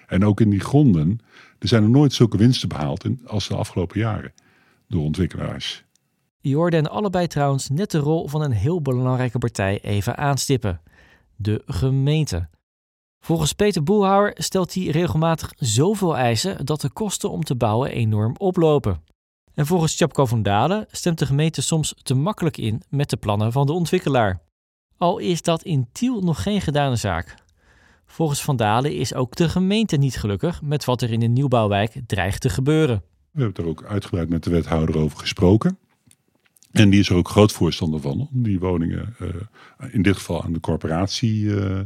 En 0.07 0.25
ook 0.25 0.41
in 0.41 0.49
die 0.49 0.59
gronden, 0.59 1.19
er 1.59 1.67
zijn 1.67 1.83
er 1.83 1.89
nooit 1.89 2.13
zulke 2.13 2.37
winsten 2.37 2.69
behaald 2.69 3.05
als 3.25 3.47
de 3.47 3.55
afgelopen 3.55 3.99
jaren 3.99 4.33
door 4.87 5.03
ontwikkelaars. 5.03 5.83
Je 6.41 6.69
en 6.69 6.89
allebei 6.89 7.27
trouwens 7.27 7.69
net 7.69 7.91
de 7.91 7.97
rol 7.97 8.27
van 8.27 8.41
een 8.41 8.51
heel 8.51 8.81
belangrijke 8.81 9.37
partij 9.37 9.81
even 9.81 10.17
aanstippen. 10.17 10.81
De 11.35 11.61
gemeente. 11.65 12.49
Volgens 13.19 13.53
Peter 13.53 13.83
Boelhouwer 13.83 14.33
stelt 14.35 14.73
hij 14.73 14.85
regelmatig 14.85 15.53
zoveel 15.57 16.17
eisen 16.17 16.65
dat 16.65 16.81
de 16.81 16.89
kosten 16.89 17.31
om 17.31 17.43
te 17.43 17.55
bouwen 17.55 17.91
enorm 17.91 18.35
oplopen. 18.37 19.03
En 19.53 19.65
volgens 19.65 19.97
Chapco 19.97 20.25
van 20.25 20.43
Dalen 20.43 20.85
stemt 20.91 21.19
de 21.19 21.25
gemeente 21.25 21.61
soms 21.61 21.95
te 22.03 22.13
makkelijk 22.13 22.57
in 22.57 22.81
met 22.89 23.09
de 23.09 23.17
plannen 23.17 23.51
van 23.51 23.65
de 23.65 23.73
ontwikkelaar. 23.73 24.41
Al 24.97 25.17
is 25.17 25.41
dat 25.41 25.63
in 25.63 25.87
Tiel 25.91 26.21
nog 26.21 26.43
geen 26.43 26.61
gedane 26.61 26.95
zaak. 26.95 27.35
Volgens 28.05 28.41
Van 28.41 28.55
Dalen 28.55 28.95
is 28.95 29.13
ook 29.13 29.35
de 29.35 29.49
gemeente 29.49 29.97
niet 29.97 30.17
gelukkig 30.17 30.61
met 30.61 30.85
wat 30.85 31.01
er 31.01 31.11
in 31.11 31.19
de 31.19 31.27
nieuwbouwwijk 31.27 32.01
dreigt 32.07 32.41
te 32.41 32.49
gebeuren. 32.49 33.03
We 33.31 33.41
hebben 33.41 33.63
er 33.63 33.69
ook 33.69 33.83
uitgebreid 33.83 34.29
met 34.29 34.43
de 34.43 34.49
wethouder 34.49 34.97
over 34.97 35.19
gesproken. 35.19 35.77
En 36.71 36.89
die 36.89 36.99
is 36.99 37.09
er 37.09 37.15
ook 37.15 37.29
groot 37.29 37.51
voorstander 37.51 37.99
van 37.99 38.29
om 38.31 38.43
die 38.43 38.59
woningen 38.59 39.15
uh, 39.21 39.29
in 39.91 40.01
dit 40.01 40.15
geval 40.15 40.43
aan 40.43 40.53
de 40.53 40.59
corporatie 40.59 41.43
uh, 41.43 41.79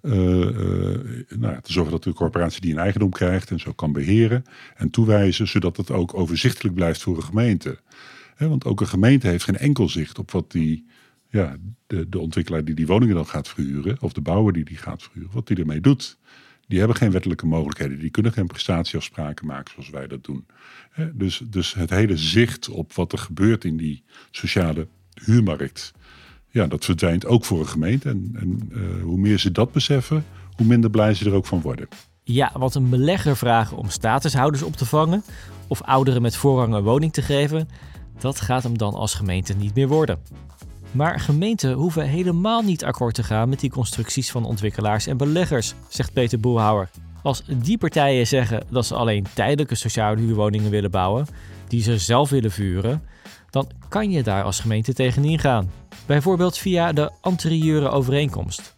nou 0.00 1.52
ja, 1.54 1.60
te 1.60 1.72
zorgen 1.72 1.92
dat 1.92 2.02
de 2.02 2.12
corporatie 2.12 2.60
die 2.60 2.72
een 2.72 2.78
eigendom 2.78 3.10
krijgt 3.10 3.50
en 3.50 3.60
zo 3.60 3.72
kan 3.72 3.92
beheren 3.92 4.44
en 4.76 4.90
toewijzen, 4.90 5.48
zodat 5.48 5.76
het 5.76 5.90
ook 5.90 6.14
overzichtelijk 6.14 6.74
blijft 6.74 7.02
voor 7.02 7.16
een 7.16 7.22
gemeente. 7.22 7.78
Want 8.38 8.64
ook 8.64 8.80
een 8.80 8.86
gemeente 8.86 9.26
heeft 9.26 9.44
geen 9.44 9.56
enkel 9.56 9.88
zicht 9.88 10.18
op 10.18 10.30
wat 10.30 10.50
die, 10.50 10.86
ja, 11.28 11.56
de, 11.86 12.08
de 12.08 12.18
ontwikkelaar 12.18 12.64
die 12.64 12.74
die 12.74 12.86
woningen 12.86 13.14
dan 13.14 13.26
gaat 13.26 13.48
verhuren, 13.48 13.96
of 14.00 14.12
de 14.12 14.20
bouwer 14.20 14.52
die 14.52 14.64
die 14.64 14.76
gaat 14.76 15.02
verhuren, 15.02 15.30
wat 15.32 15.46
die 15.46 15.56
ermee 15.56 15.80
doet. 15.80 16.18
Die 16.66 16.78
hebben 16.78 16.96
geen 16.96 17.10
wettelijke 17.10 17.46
mogelijkheden, 17.46 17.98
die 17.98 18.10
kunnen 18.10 18.32
geen 18.32 18.46
prestatieafspraken 18.46 19.46
maken 19.46 19.72
zoals 19.72 19.90
wij 19.90 20.06
dat 20.06 20.24
doen. 20.24 20.46
Dus, 21.12 21.42
dus 21.46 21.74
het 21.74 21.90
hele 21.90 22.16
zicht 22.16 22.68
op 22.68 22.92
wat 22.92 23.12
er 23.12 23.18
gebeurt 23.18 23.64
in 23.64 23.76
die 23.76 24.02
sociale 24.30 24.88
huurmarkt, 25.24 25.92
ja, 26.50 26.66
dat 26.66 26.84
verdwijnt 26.84 27.26
ook 27.26 27.44
voor 27.44 27.58
een 27.60 27.68
gemeente. 27.68 28.08
En, 28.08 28.36
en 28.40 28.70
uh, 28.72 29.02
hoe 29.02 29.18
meer 29.18 29.38
ze 29.38 29.52
dat 29.52 29.72
beseffen, 29.72 30.24
hoe 30.56 30.66
minder 30.66 30.90
blij 30.90 31.14
ze 31.14 31.24
er 31.24 31.34
ook 31.34 31.46
van 31.46 31.60
worden. 31.60 31.88
Ja, 32.22 32.50
want 32.54 32.74
een 32.74 32.88
belegger 32.88 33.36
vragen 33.36 33.76
om 33.76 33.88
statushouders 33.88 34.62
op 34.62 34.76
te 34.76 34.86
vangen 34.86 35.22
of 35.68 35.82
ouderen 35.82 36.22
met 36.22 36.36
voorrang 36.36 36.74
een 36.74 36.82
woning 36.82 37.12
te 37.12 37.22
geven, 37.22 37.68
dat 38.18 38.40
gaat 38.40 38.62
hem 38.62 38.78
dan 38.78 38.94
als 38.94 39.14
gemeente 39.14 39.54
niet 39.54 39.74
meer 39.74 39.88
worden. 39.88 40.18
Maar 40.92 41.20
gemeenten 41.20 41.72
hoeven 41.72 42.06
helemaal 42.06 42.62
niet 42.62 42.84
akkoord 42.84 43.14
te 43.14 43.22
gaan 43.22 43.48
met 43.48 43.60
die 43.60 43.70
constructies 43.70 44.30
van 44.30 44.44
ontwikkelaars 44.44 45.06
en 45.06 45.16
beleggers, 45.16 45.74
zegt 45.88 46.12
Peter 46.12 46.40
Boelhouwer. 46.40 46.90
Als 47.22 47.42
die 47.62 47.78
partijen 47.78 48.26
zeggen 48.26 48.64
dat 48.70 48.86
ze 48.86 48.94
alleen 48.94 49.26
tijdelijke 49.34 49.74
sociale 49.74 50.20
huurwoningen 50.20 50.70
willen 50.70 50.90
bouwen, 50.90 51.26
die 51.68 51.82
ze 51.82 51.98
zelf 51.98 52.30
willen 52.30 52.50
vuren, 52.50 53.02
dan 53.50 53.70
kan 53.88 54.10
je 54.10 54.22
daar 54.22 54.44
als 54.44 54.60
gemeente 54.60 54.92
tegenin 54.92 55.38
gaan. 55.38 55.70
Bijvoorbeeld 56.10 56.58
via 56.58 56.92
de 56.92 57.10
anterieure 57.20 57.88
overeenkomst, 57.88 58.74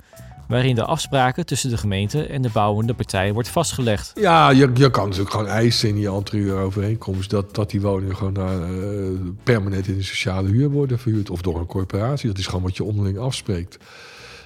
waarin 0.48 0.74
de 0.74 0.84
afspraken 0.84 1.46
tussen 1.46 1.70
de 1.70 1.76
gemeente 1.76 2.26
en 2.26 2.42
de 2.42 2.50
bouwende 2.52 2.94
partij 2.94 3.32
wordt 3.32 3.48
vastgelegd. 3.48 4.12
Ja, 4.14 4.50
je, 4.50 4.70
je 4.74 4.90
kan 4.90 5.04
natuurlijk 5.04 5.30
gewoon 5.30 5.46
eisen 5.46 5.88
in 5.88 5.94
die 5.94 6.08
anterieure 6.08 6.60
overeenkomst 6.60 7.30
dat, 7.30 7.54
dat 7.54 7.70
die 7.70 7.80
woningen 7.80 8.16
gewoon 8.16 8.38
uh, 8.38 9.20
permanent 9.42 9.88
in 9.88 9.96
de 9.96 10.02
sociale 10.02 10.48
huur 10.48 10.70
worden 10.70 10.98
verhuurd 10.98 11.30
of 11.30 11.42
door 11.42 11.58
een 11.58 11.66
corporatie. 11.66 12.28
Dat 12.28 12.38
is 12.38 12.46
gewoon 12.46 12.62
wat 12.62 12.76
je 12.76 12.84
onderling 12.84 13.18
afspreekt. 13.18 13.78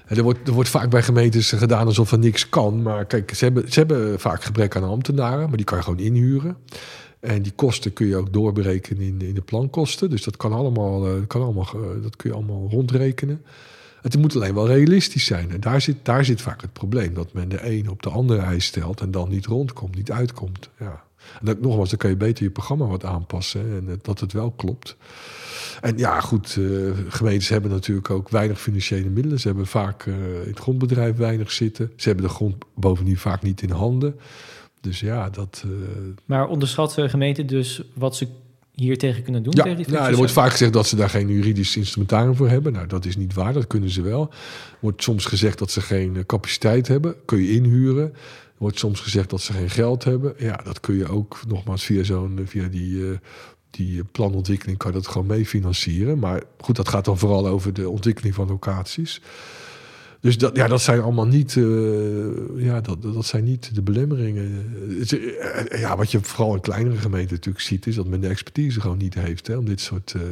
En 0.06 0.16
er, 0.16 0.22
wordt, 0.22 0.48
er 0.48 0.54
wordt 0.54 0.68
vaak 0.68 0.90
bij 0.90 1.02
gemeentes 1.02 1.52
gedaan 1.52 1.86
alsof 1.86 2.12
er 2.12 2.18
niks 2.18 2.48
kan. 2.48 2.82
Maar 2.82 3.04
kijk, 3.04 3.34
ze 3.34 3.44
hebben, 3.44 3.72
ze 3.72 3.78
hebben 3.78 4.20
vaak 4.20 4.44
gebrek 4.44 4.76
aan 4.76 4.84
ambtenaren, 4.84 5.48
maar 5.48 5.56
die 5.56 5.66
kan 5.66 5.78
je 5.78 5.84
gewoon 5.84 5.98
inhuren. 5.98 6.56
En 7.20 7.42
die 7.42 7.52
kosten 7.52 7.92
kun 7.92 8.06
je 8.06 8.16
ook 8.16 8.32
doorberekenen 8.32 9.02
in, 9.02 9.20
in 9.20 9.34
de 9.34 9.40
plankosten. 9.40 10.10
Dus 10.10 10.24
dat 10.24 10.36
kan 10.36 10.52
allemaal, 10.52 11.16
uh, 11.16 11.26
kan 11.26 11.42
allemaal 11.42 11.68
uh, 11.74 12.02
dat 12.02 12.16
kun 12.16 12.30
je 12.30 12.36
allemaal 12.36 12.68
rondrekenen. 12.70 13.42
Het 14.02 14.18
moet 14.18 14.36
alleen 14.36 14.54
wel 14.54 14.66
realistisch 14.66 15.24
zijn. 15.24 15.50
En 15.50 15.60
daar 15.60 15.80
zit, 15.80 15.96
daar 16.02 16.24
zit 16.24 16.40
vaak 16.40 16.60
het 16.60 16.72
probleem. 16.72 17.14
Dat 17.14 17.32
men 17.32 17.48
de 17.48 17.66
een 17.66 17.90
op 17.90 18.02
de 18.02 18.10
andere 18.10 18.40
eis 18.40 18.64
stelt 18.64 19.00
en 19.00 19.10
dan 19.10 19.28
niet 19.28 19.46
rondkomt, 19.46 19.96
niet 19.96 20.12
uitkomt. 20.12 20.70
Ja. 20.78 21.04
En 21.40 21.46
dat, 21.46 21.60
nogmaals, 21.60 21.88
dan 21.88 21.98
kan 21.98 22.10
je 22.10 22.16
beter 22.16 22.44
je 22.44 22.50
programma 22.50 22.86
wat 22.86 23.04
aanpassen 23.04 23.60
en 23.60 23.98
dat 24.02 24.20
het 24.20 24.32
wel 24.32 24.50
klopt. 24.50 24.96
En 25.80 25.98
ja, 25.98 26.20
goed, 26.20 26.58
gemeentes 27.08 27.48
hebben 27.48 27.70
natuurlijk 27.70 28.10
ook 28.10 28.28
weinig 28.28 28.60
financiële 28.60 29.08
middelen. 29.08 29.40
Ze 29.40 29.46
hebben 29.46 29.66
vaak 29.66 30.06
in 30.06 30.44
het 30.46 30.58
grondbedrijf 30.58 31.16
weinig 31.16 31.52
zitten. 31.52 31.92
Ze 31.96 32.08
hebben 32.08 32.26
de 32.26 32.34
grond 32.34 32.56
bovendien 32.74 33.18
vaak 33.18 33.42
niet 33.42 33.62
in 33.62 33.70
handen. 33.70 34.14
Dus 34.86 35.00
ja, 35.00 35.30
dat... 35.30 35.62
Uh... 35.66 35.72
Maar 36.24 36.48
onderschat 36.48 36.94
de 36.94 37.08
gemeente 37.08 37.44
dus 37.44 37.82
wat 37.94 38.16
ze 38.16 38.28
hier 38.74 38.98
tegen 38.98 39.22
kunnen 39.22 39.42
doen? 39.42 39.52
Ja, 39.56 39.62
tegen 39.62 39.92
nou, 39.92 40.10
er 40.10 40.16
wordt 40.16 40.32
vaak 40.32 40.50
gezegd 40.50 40.72
dat 40.72 40.86
ze 40.86 40.96
daar 40.96 41.10
geen 41.10 41.28
juridisch 41.28 41.76
instrumentarium 41.76 42.36
voor 42.36 42.48
hebben. 42.48 42.72
Nou, 42.72 42.86
dat 42.86 43.04
is 43.04 43.16
niet 43.16 43.34
waar, 43.34 43.52
dat 43.52 43.66
kunnen 43.66 43.90
ze 43.90 44.02
wel. 44.02 44.22
Er 44.30 44.76
wordt 44.80 45.02
soms 45.02 45.24
gezegd 45.24 45.58
dat 45.58 45.70
ze 45.70 45.80
geen 45.80 46.26
capaciteit 46.26 46.88
hebben. 46.88 47.14
Kun 47.24 47.42
je 47.42 47.52
inhuren. 47.52 48.12
Er 48.12 48.62
wordt 48.62 48.78
soms 48.78 49.00
gezegd 49.00 49.30
dat 49.30 49.40
ze 49.40 49.52
geen 49.52 49.70
geld 49.70 50.04
hebben. 50.04 50.34
Ja, 50.38 50.60
dat 50.64 50.80
kun 50.80 50.96
je 50.96 51.08
ook 51.08 51.40
nogmaals 51.48 51.84
via, 51.84 52.02
zo'n, 52.02 52.40
via 52.44 52.68
die, 52.68 52.90
uh, 52.90 53.16
die 53.70 54.04
planontwikkeling 54.04 54.78
kan 54.78 54.90
je 54.90 54.96
dat 54.96 55.06
gewoon 55.06 55.26
mee 55.26 55.46
financieren. 55.46 56.18
Maar 56.18 56.42
goed, 56.58 56.76
dat 56.76 56.88
gaat 56.88 57.04
dan 57.04 57.18
vooral 57.18 57.46
over 57.46 57.72
de 57.72 57.88
ontwikkeling 57.88 58.34
van 58.34 58.48
locaties. 58.48 59.20
Dus 60.26 60.38
dat, 60.38 60.56
ja, 60.56 60.68
dat 60.68 60.80
zijn 60.80 61.00
allemaal 61.00 61.26
niet, 61.26 61.54
uh, 61.54 62.64
ja, 62.64 62.80
dat, 62.80 63.02
dat 63.02 63.26
zijn 63.26 63.44
niet 63.44 63.74
de 63.74 63.82
belemmeringen. 63.82 64.74
Ja, 65.68 65.96
wat 65.96 66.10
je 66.10 66.20
vooral 66.20 66.54
in 66.54 66.60
kleinere 66.60 66.96
gemeenten 66.96 67.34
natuurlijk 67.34 67.64
ziet, 67.64 67.86
is 67.86 67.94
dat 67.94 68.06
men 68.06 68.20
de 68.20 68.28
expertise 68.28 68.80
gewoon 68.80 68.98
niet 68.98 69.14
heeft 69.14 69.46
hè, 69.46 69.56
om 69.56 69.64
dit 69.64 69.80
soort 69.80 70.14
uh, 70.16 70.22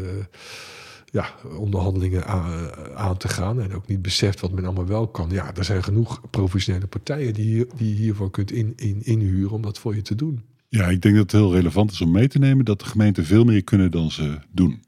ja, 1.05 1.35
onderhandelingen 1.59 2.27
aan, 2.27 2.71
aan, 2.95 3.17
te 3.17 3.29
gaan. 3.29 3.61
En 3.61 3.75
ook 3.75 3.87
niet 3.87 4.03
beseft 4.03 4.41
wat 4.41 4.53
men 4.53 4.65
allemaal 4.65 4.87
wel 4.87 5.09
kan. 5.09 5.31
Ja, 5.31 5.55
er 5.55 5.65
zijn 5.65 5.85
genoeg 5.85 6.21
professionele 6.31 6.87
partijen 6.87 7.35
die, 7.35 7.45
hier, 7.45 7.67
die 7.77 7.89
je 7.89 7.95
hiervoor 7.95 8.31
kunt 8.31 8.53
in, 8.53 8.73
in, 8.77 9.01
inhuren 9.05 9.51
om 9.51 9.63
dat 9.63 9.79
voor 9.79 9.95
je 9.95 10.03
te 10.03 10.15
doen. 10.15 10.43
Ja, 10.69 10.89
ik 10.89 11.03
denk 11.03 11.15
dat 11.15 11.33
het 11.33 11.41
heel 11.41 11.55
relevant 11.55 11.91
is 11.91 12.01
om 12.01 12.11
mee 12.11 12.29
te 12.29 12.39
nemen 12.39 12.65
dat 12.65 12.79
de 12.79 12.87
gemeenten 12.87 13.25
veel 13.25 13.45
meer 13.45 13.65
kunnen 13.65 13.91
dan 13.91 14.11
ze 14.11 14.39
doen. 14.51 14.83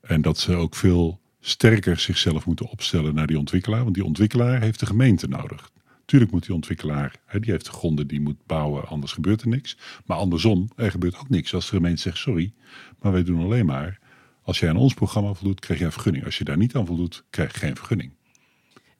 En 0.00 0.22
dat 0.22 0.38
ze 0.38 0.54
ook 0.54 0.74
veel 0.74 1.20
sterker 1.40 1.98
zichzelf 1.98 2.46
moeten 2.46 2.70
opstellen 2.70 3.14
naar 3.14 3.26
die 3.26 3.38
ontwikkelaar. 3.38 3.82
Want 3.82 3.94
die 3.94 4.04
ontwikkelaar 4.04 4.60
heeft 4.60 4.80
de 4.80 4.86
gemeente 4.86 5.28
nodig. 5.28 5.70
Tuurlijk 6.04 6.30
moet 6.30 6.46
die 6.46 6.54
ontwikkelaar, 6.54 7.16
hè, 7.26 7.40
die 7.40 7.50
heeft 7.50 7.64
de 7.64 7.72
gronden, 7.72 8.06
die 8.06 8.20
moet 8.20 8.46
bouwen, 8.46 8.86
anders 8.86 9.12
gebeurt 9.12 9.42
er 9.42 9.48
niks. 9.48 9.76
Maar 10.06 10.16
andersom, 10.16 10.68
er 10.76 10.90
gebeurt 10.90 11.18
ook 11.18 11.28
niks 11.28 11.54
als 11.54 11.70
de 11.70 11.76
gemeente 11.76 12.00
zegt 12.00 12.16
sorry, 12.16 12.52
maar 12.98 13.12
wij 13.12 13.22
doen 13.22 13.42
alleen 13.42 13.66
maar 13.66 13.98
als 14.42 14.58
jij 14.58 14.68
aan 14.68 14.76
ons 14.76 14.94
programma 14.94 15.34
voldoet, 15.34 15.60
krijg 15.60 15.78
je 15.78 15.84
een 15.84 15.92
vergunning. 15.92 16.24
Als 16.24 16.38
je 16.38 16.44
daar 16.44 16.56
niet 16.56 16.74
aan 16.74 16.86
voldoet, 16.86 17.24
krijg 17.30 17.52
je 17.52 17.58
geen 17.58 17.76
vergunning. 17.76 18.12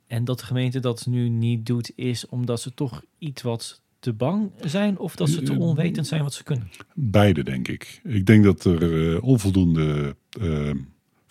En 0.06 0.24
dat 0.24 0.38
de 0.38 0.44
gemeente 0.44 0.80
dat 0.80 1.06
nu 1.06 1.28
niet 1.28 1.66
doet, 1.66 1.92
is 1.94 2.26
omdat 2.26 2.60
ze 2.60 2.74
toch 2.74 3.02
iets 3.18 3.42
wat 3.42 3.82
te 3.98 4.12
bang 4.12 4.50
zijn 4.60 4.98
of 4.98 5.16
dat 5.16 5.28
ze 5.28 5.42
te 5.42 5.58
onwetend 5.58 6.06
zijn 6.06 6.22
wat 6.22 6.34
ze 6.34 6.42
kunnen? 6.42 6.70
Beide, 6.94 7.42
denk 7.42 7.68
ik. 7.68 8.00
Ik 8.04 8.26
denk 8.26 8.44
dat 8.44 8.64
er 8.64 8.82
uh, 8.82 9.22
onvoldoende 9.22 10.16
uh, 10.40 10.70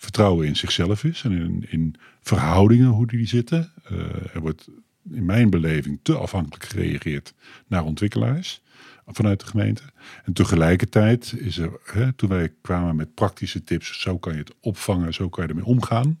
vertrouwen 0.00 0.46
in 0.46 0.56
zichzelf 0.56 1.04
is 1.04 1.22
en 1.22 1.32
in, 1.32 1.66
in 1.68 1.94
verhoudingen, 2.20 2.88
hoe 2.88 3.06
die 3.06 3.26
zitten. 3.26 3.72
Uh, 3.92 3.98
er 4.34 4.40
wordt 4.40 4.68
in 5.12 5.24
mijn 5.24 5.50
beleving 5.50 5.98
te 6.02 6.16
afhankelijk 6.16 6.64
gereageerd 6.64 7.34
naar 7.66 7.84
ontwikkelaars 7.84 8.62
vanuit 9.06 9.40
de 9.40 9.46
gemeente. 9.46 9.82
En 10.24 10.32
tegelijkertijd 10.32 11.34
is 11.36 11.58
er, 11.58 11.70
hè, 11.84 12.12
toen 12.12 12.28
wij 12.28 12.52
kwamen 12.60 12.96
met 12.96 13.14
praktische 13.14 13.64
tips, 13.64 14.00
zo 14.00 14.18
kan 14.18 14.32
je 14.32 14.38
het 14.38 14.54
opvangen, 14.60 15.14
zo 15.14 15.28
kan 15.28 15.44
je 15.44 15.50
ermee 15.50 15.64
omgaan. 15.64 16.18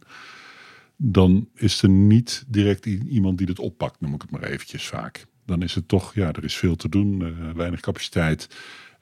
Dan 0.96 1.48
is 1.54 1.82
er 1.82 1.88
niet 1.88 2.44
direct 2.46 2.86
iemand 2.86 3.38
die 3.38 3.46
het 3.46 3.58
oppakt, 3.58 4.00
noem 4.00 4.14
ik 4.14 4.22
het 4.22 4.30
maar 4.30 4.42
eventjes 4.42 4.86
vaak. 4.86 5.26
Dan 5.46 5.62
is 5.62 5.74
het 5.74 5.88
toch, 5.88 6.14
ja, 6.14 6.32
er 6.32 6.44
is 6.44 6.56
veel 6.56 6.76
te 6.76 6.88
doen, 6.88 7.20
uh, 7.20 7.50
weinig 7.54 7.80
capaciteit. 7.80 8.48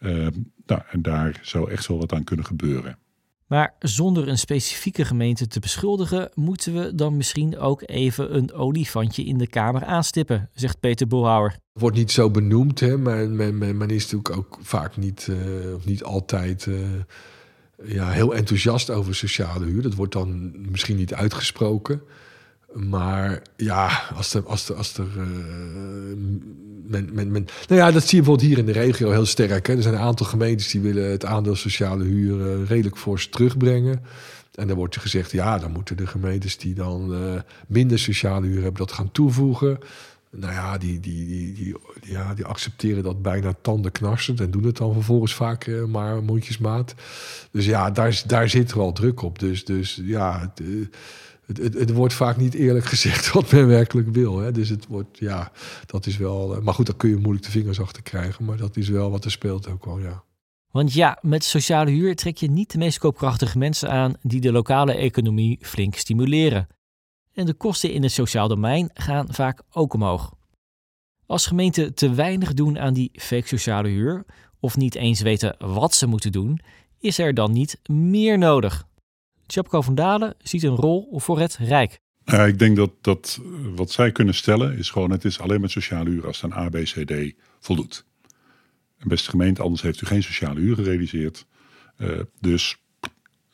Uh, 0.01 0.27
nou, 0.67 0.83
en 0.91 1.03
daar 1.03 1.41
zou 1.43 1.71
echt 1.71 1.87
wel 1.87 1.99
wat 1.99 2.13
aan 2.13 2.25
kunnen 2.25 2.47
gebeuren. 2.47 2.99
Maar 3.49 3.75
zonder 3.79 4.29
een 4.29 4.39
specifieke 4.39 5.05
gemeente 5.05 5.47
te 5.47 5.61
beschuldigen, 5.61 6.31
moeten 6.35 6.75
we 6.75 6.95
dan 6.95 7.17
misschien 7.17 7.59
ook 7.59 7.83
even 7.87 8.37
een 8.37 8.53
olifantje 8.53 9.25
in 9.25 9.39
de 9.39 9.47
Kamer 9.47 9.85
aanstippen, 9.85 10.51
zegt 10.53 10.81
Peter 10.81 11.07
Boelhouwer. 11.07 11.57
Wordt 11.73 11.97
niet 11.97 12.11
zo 12.11 12.31
benoemd, 12.31 12.81
hè? 12.81 12.99
Maar 12.99 13.29
men, 13.29 13.59
men, 13.59 13.91
is 13.91 14.11
natuurlijk 14.11 14.37
ook 14.37 14.59
vaak 14.63 14.97
niet, 14.97 15.27
uh, 15.31 15.37
niet 15.85 16.05
altijd 16.05 16.67
uh, 16.67 16.79
ja, 17.85 18.11
heel 18.11 18.35
enthousiast 18.35 18.91
over 18.91 19.15
sociale 19.15 19.65
huur. 19.65 19.83
Dat 19.83 19.95
wordt 19.95 20.13
dan 20.13 20.55
misschien 20.71 20.97
niet 20.97 21.15
uitgesproken. 21.15 22.03
Maar 22.73 23.43
ja, 23.57 24.03
als 24.15 24.35
er. 24.35 24.47
Als 24.47 24.69
er, 24.69 24.75
als 24.75 24.99
er 24.99 25.07
uh, 25.17 25.25
men, 26.87 27.09
men, 27.13 27.31
men, 27.31 27.47
nou 27.69 27.81
ja, 27.81 27.91
dat 27.91 28.03
zie 28.03 28.19
je 28.19 28.25
bijvoorbeeld 28.25 28.49
hier 28.49 28.59
in 28.59 28.67
de 28.67 28.73
regio 28.73 29.11
heel 29.11 29.27
sterk. 29.27 29.67
Hè. 29.67 29.77
Er 29.77 29.83
zijn 29.83 29.95
een 29.95 30.01
aantal 30.01 30.27
gemeentes 30.27 30.71
die 30.71 30.81
willen 30.81 31.11
het 31.11 31.25
aandeel 31.25 31.57
sociale 31.57 32.05
huur 32.05 32.61
uh, 32.61 32.69
redelijk 32.69 32.97
fors 32.97 33.29
terugbrengen. 33.29 34.03
En 34.55 34.67
dan 34.69 34.77
wordt 34.77 34.95
er 34.95 35.01
gezegd, 35.01 35.33
ja, 35.33 35.59
dan 35.59 35.73
moeten 35.73 35.97
de 35.97 36.07
gemeentes 36.07 36.59
die 36.59 36.75
dan 36.75 37.13
uh, 37.13 37.41
minder 37.67 37.99
sociale 37.99 38.47
huur 38.47 38.63
hebben, 38.63 38.87
dat 38.87 38.93
gaan 38.93 39.13
toevoegen. 39.13 39.79
Nou 40.31 40.53
ja, 40.53 40.79
die, 40.79 41.01
die, 41.01 41.27
die, 41.27 41.53
die, 41.53 41.77
ja, 42.03 42.35
die 42.35 42.45
accepteren 42.45 43.03
dat 43.03 43.23
bijna 43.23 43.55
tandenknarsend 43.61 44.41
en 44.41 44.51
doen 44.51 44.65
het 44.65 44.77
dan 44.77 44.93
vervolgens 44.93 45.35
vaak 45.35 45.71
maar 45.89 46.23
mondjesmaat. 46.23 46.95
Dus 47.51 47.67
ja, 47.67 47.91
daar, 47.91 48.23
daar 48.27 48.49
zit 48.49 48.75
wel 48.75 48.93
druk 48.93 49.23
op. 49.23 49.39
Dus, 49.39 49.65
dus 49.65 50.01
ja. 50.05 50.53
Het, 51.57 51.75
het, 51.75 51.93
wordt 51.93 52.15
vaak 52.15 52.37
niet 52.37 52.55
eerlijk 52.55 52.85
gezegd 52.95 53.33
wat 53.33 53.53
men 53.53 53.67
werkelijk 53.67 54.09
wil. 54.09 54.39
Hè? 54.39 54.53
Dus 54.53 54.69
het 54.69 54.87
wordt, 54.87 55.19
ja, 55.19 55.53
dat 55.87 56.07
is 56.07 56.17
wel. 56.17 56.55
Eh, 56.55 56.61
maar 56.61 56.75
goed, 56.75 56.87
daar 56.87 56.97
kun 56.97 57.11
je 57.11 57.17
moeilijk 57.17 57.45
de 57.45 57.51
vingers 57.51 57.81
achter 57.81 58.03
krijgen. 58.03 58.45
Maar 58.45 58.57
dat 58.57 58.77
is 58.77 58.89
wel 58.89 59.11
wat 59.11 59.25
er 59.25 59.31
speelt 59.31 59.69
ook 59.69 59.85
wel, 59.85 59.99
ja. 59.99 60.23
Want 60.71 60.93
ja, 60.93 61.19
met 61.23 61.45
sociale 61.45 61.91
huur 61.91 62.17
trek 62.17 62.37
je 62.37 62.51
niet 62.51 62.71
de 62.71 62.79
meest 62.79 62.99
koopkrachtige 62.99 63.59
mensen 63.59 63.91
aan 63.91 64.15
die 64.23 64.41
de 64.41 64.53
lokale 64.53 64.95
economie 64.95 65.59
flink 65.61 65.95
stimuleren. 65.95 66.69
En 67.33 67.47
de 67.47 67.55
kosten 67.55 67.93
in 67.93 68.03
het 68.03 68.13
sociaal 68.13 68.49
domein 68.49 68.91
gaan 68.95 69.27
vaak 69.31 69.63
ook 69.71 69.95
omhoog. 69.95 70.35
Als 71.27 71.47
gemeenten 71.47 71.95
te 71.95 72.15
weinig 72.15 72.55
doen 72.55 72.79
aan 72.79 72.95
die 72.95 73.11
fake 73.13 73.47
sociale 73.47 73.89
huur, 73.89 74.25
of 74.61 74.77
niet 74.77 74.95
eens 74.95 75.21
weten 75.21 75.55
wat 75.59 75.95
ze 75.95 76.07
moeten 76.07 76.33
doen, 76.33 76.61
is 76.99 77.19
er 77.19 77.35
dan 77.35 77.53
niet 77.53 77.81
meer 77.87 78.39
nodig. 78.39 78.88
Tjapko 79.49 79.83
van 79.83 79.95
Dalen 79.95 80.35
ziet 80.43 80.63
een 80.63 80.75
rol 80.75 81.21
voor 81.21 81.39
het 81.39 81.57
Rijk. 81.57 82.01
Ja, 82.25 82.47
ik 82.47 82.59
denk 82.59 82.77
dat, 82.77 82.93
dat 83.01 83.41
wat 83.75 83.91
zij 83.91 84.13
kunnen 84.13 84.35
stellen 84.35 84.79
is 84.79 84.91
gewoon: 84.91 85.11
het 85.11 85.25
is 85.25 85.41
alleen 85.41 85.61
met 85.61 85.71
sociale 85.71 86.11
huur 86.11 86.27
als 86.27 86.41
het 86.41 86.53
aan 86.53 86.65
A, 86.65 86.69
B, 86.69 86.75
C, 86.75 87.07
D 87.07 87.35
voldoet. 87.59 88.05
En 88.99 89.09
beste 89.09 89.31
gemeente, 89.31 89.63
anders 89.63 89.83
heeft 89.83 90.01
u 90.01 90.07
geen 90.07 90.23
sociale 90.23 90.61
huur 90.61 90.75
gerealiseerd. 90.75 91.47
Uh, 91.99 92.21
dus 92.41 92.77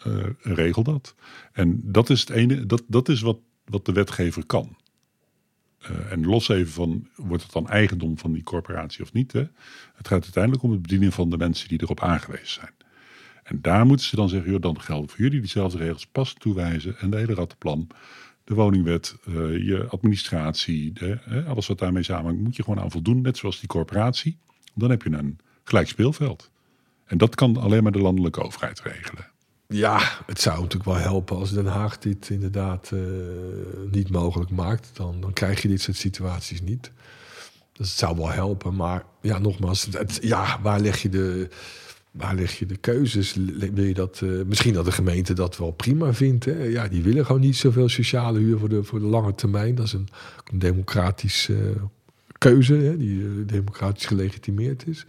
uh, 0.06 0.24
regel 0.42 0.82
dat. 0.82 1.14
En 1.52 1.80
dat 1.84 2.10
is 2.10 2.20
het 2.20 2.30
ene, 2.30 2.66
dat, 2.66 2.82
dat 2.86 3.08
is 3.08 3.20
wat, 3.20 3.38
wat 3.64 3.86
de 3.86 3.92
wetgever 3.92 4.46
kan. 4.46 4.76
En 6.08 6.26
los 6.26 6.48
even 6.48 6.72
van, 6.72 7.08
wordt 7.16 7.42
het 7.42 7.52
dan 7.52 7.68
eigendom 7.68 8.18
van 8.18 8.32
die 8.32 8.42
corporatie 8.42 9.02
of 9.02 9.12
niet? 9.12 9.32
Hè? 9.32 9.44
Het 9.94 10.08
gaat 10.08 10.22
uiteindelijk 10.22 10.62
om 10.62 10.70
het 10.70 10.82
bedienen 10.82 11.12
van 11.12 11.30
de 11.30 11.36
mensen 11.36 11.68
die 11.68 11.82
erop 11.82 12.00
aangewezen 12.00 12.46
zijn. 12.46 12.72
En 13.44 13.58
daar 13.62 13.86
moeten 13.86 14.06
ze 14.06 14.16
dan 14.16 14.28
zeggen, 14.28 14.50
joh, 14.50 14.60
dan 14.60 14.80
gelden 14.80 15.08
voor 15.08 15.18
jullie 15.18 15.40
diezelfde 15.40 15.78
regels, 15.78 16.06
pas 16.06 16.34
toewijzen 16.38 16.98
en 16.98 17.10
de 17.10 17.16
hele 17.16 17.34
rattenplan. 17.34 17.86
De 18.44 18.54
woningwet, 18.54 19.16
uh, 19.28 19.34
je 19.66 19.86
administratie, 19.88 20.92
alles 21.46 21.66
wat 21.66 21.78
daarmee 21.78 22.02
samenhangt, 22.02 22.40
moet 22.40 22.56
je 22.56 22.62
gewoon 22.62 22.80
aan 22.80 22.90
voldoen, 22.90 23.20
net 23.20 23.36
zoals 23.36 23.58
die 23.58 23.68
corporatie. 23.68 24.38
Dan 24.74 24.90
heb 24.90 25.02
je 25.02 25.10
een 25.10 25.38
gelijk 25.64 25.88
speelveld. 25.88 26.50
En 27.04 27.18
dat 27.18 27.34
kan 27.34 27.56
alleen 27.56 27.82
maar 27.82 27.92
de 27.92 27.98
landelijke 28.00 28.42
overheid 28.42 28.80
regelen. 28.80 29.26
Ja, 29.68 30.00
het 30.26 30.40
zou 30.40 30.56
natuurlijk 30.56 30.84
wel 30.84 30.98
helpen 30.98 31.36
als 31.36 31.52
Den 31.52 31.66
Haag 31.66 31.98
dit 31.98 32.30
inderdaad 32.30 32.90
uh, 32.94 33.00
niet 33.90 34.10
mogelijk 34.10 34.50
maakt. 34.50 34.90
Dan, 34.92 35.20
dan 35.20 35.32
krijg 35.32 35.62
je 35.62 35.68
dit 35.68 35.80
soort 35.80 35.96
situaties 35.96 36.62
niet. 36.62 36.92
Dus 37.72 37.88
het 37.88 37.98
zou 37.98 38.16
wel 38.16 38.30
helpen. 38.30 38.74
Maar 38.74 39.04
ja, 39.20 39.38
nogmaals, 39.38 39.86
het, 39.90 40.18
ja, 40.22 40.60
waar 40.62 40.80
leg 40.80 41.02
je 41.02 41.08
de 41.08 41.48
waar 42.16 42.34
leg 42.34 42.58
je 42.58 42.66
de 42.66 42.76
keuzes? 42.76 43.34
Wil 43.74 43.84
je 43.84 43.94
dat, 43.94 44.20
uh, 44.24 44.44
misschien 44.44 44.74
dat 44.74 44.84
de 44.84 44.92
gemeente 44.92 45.32
dat 45.32 45.56
wel 45.56 45.70
prima 45.70 46.12
vindt. 46.12 46.44
Hè? 46.44 46.62
Ja, 46.62 46.88
die 46.88 47.02
willen 47.02 47.26
gewoon 47.26 47.40
niet 47.40 47.56
zoveel 47.56 47.88
sociale 47.88 48.38
huur 48.38 48.58
voor 48.58 48.68
de, 48.68 48.84
voor 48.84 48.98
de 48.98 49.06
lange 49.06 49.34
termijn. 49.34 49.74
Dat 49.74 49.86
is 49.86 49.92
een, 49.92 50.08
democratische 50.52 51.52
uh, 51.52 51.82
keuze, 52.38 52.74
hè? 52.74 52.96
die 52.96 53.18
uh, 53.18 53.46
democratisch 53.46 54.06
gelegitimeerd 54.06 54.86
is. 54.86 55.06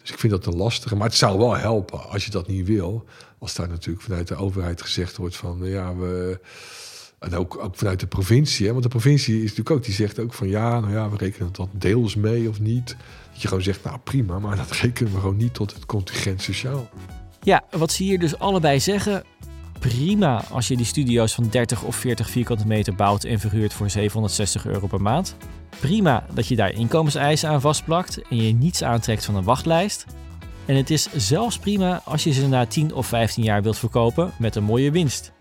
Dus 0.00 0.10
ik 0.10 0.18
vind 0.18 0.32
dat 0.32 0.46
een 0.46 0.56
lastige. 0.56 0.96
Maar 0.96 1.06
het 1.06 1.16
zou 1.16 1.38
wel 1.38 1.56
helpen 1.56 2.08
als 2.08 2.24
je 2.24 2.30
dat 2.30 2.46
niet 2.46 2.66
wil. 2.66 3.04
Als 3.38 3.54
daar 3.54 3.68
natuurlijk 3.68 4.04
vanuit 4.04 4.28
de 4.28 4.36
overheid 4.36 4.82
gezegd 4.82 5.16
wordt 5.16 5.36
van 5.36 5.58
ja, 5.62 5.96
we. 5.96 6.40
En 7.24 7.34
ook, 7.34 7.58
ook 7.64 7.76
vanuit 7.76 8.00
de 8.00 8.06
provincie. 8.06 8.66
Hè? 8.66 8.72
Want 8.72 8.82
de 8.82 8.88
provincie 8.88 9.36
is 9.36 9.42
natuurlijk 9.42 9.70
ook, 9.70 9.84
die 9.84 9.94
zegt 9.94 10.18
ook 10.18 10.34
van 10.34 10.48
ja, 10.48 10.80
nou 10.80 10.92
ja, 10.92 11.10
we 11.10 11.16
rekenen 11.16 11.48
dat 11.52 11.68
deels 11.72 12.14
mee 12.14 12.48
of 12.48 12.60
niet. 12.60 12.96
Dat 13.32 13.42
je 13.42 13.48
gewoon 13.48 13.62
zegt, 13.62 13.84
nou 13.84 13.98
prima, 13.98 14.38
maar 14.38 14.56
dat 14.56 14.70
rekenen 14.80 15.12
we 15.12 15.18
gewoon 15.18 15.36
niet 15.36 15.54
tot 15.54 15.74
het 15.74 15.86
contingent 15.86 16.42
sociaal. 16.42 16.88
Ja, 17.42 17.64
wat 17.70 17.92
ze 17.92 18.02
hier 18.02 18.18
dus 18.18 18.38
allebei 18.38 18.80
zeggen. 18.80 19.24
Prima 19.78 20.44
als 20.50 20.68
je 20.68 20.76
die 20.76 20.86
studio's 20.86 21.34
van 21.34 21.48
30 21.50 21.82
of 21.82 21.96
40 21.96 22.30
vierkante 22.30 22.66
meter 22.66 22.94
bouwt 22.94 23.24
en 23.24 23.40
verhuurt 23.40 23.72
voor 23.72 23.90
760 23.90 24.66
euro 24.66 24.86
per 24.86 25.00
maand. 25.00 25.36
Prima 25.80 26.26
dat 26.34 26.46
je 26.46 26.56
daar 26.56 26.72
inkomenseisen 26.72 27.48
aan 27.48 27.60
vastplakt 27.60 28.22
en 28.30 28.36
je 28.36 28.54
niets 28.54 28.82
aantrekt 28.82 29.24
van 29.24 29.36
een 29.36 29.44
wachtlijst. 29.44 30.06
En 30.66 30.76
het 30.76 30.90
is 30.90 31.08
zelfs 31.16 31.58
prima 31.58 32.02
als 32.04 32.24
je 32.24 32.32
ze 32.32 32.48
na 32.48 32.66
10 32.66 32.94
of 32.94 33.06
15 33.06 33.44
jaar 33.44 33.62
wilt 33.62 33.78
verkopen 33.78 34.32
met 34.38 34.56
een 34.56 34.64
mooie 34.64 34.90
winst. 34.90 35.32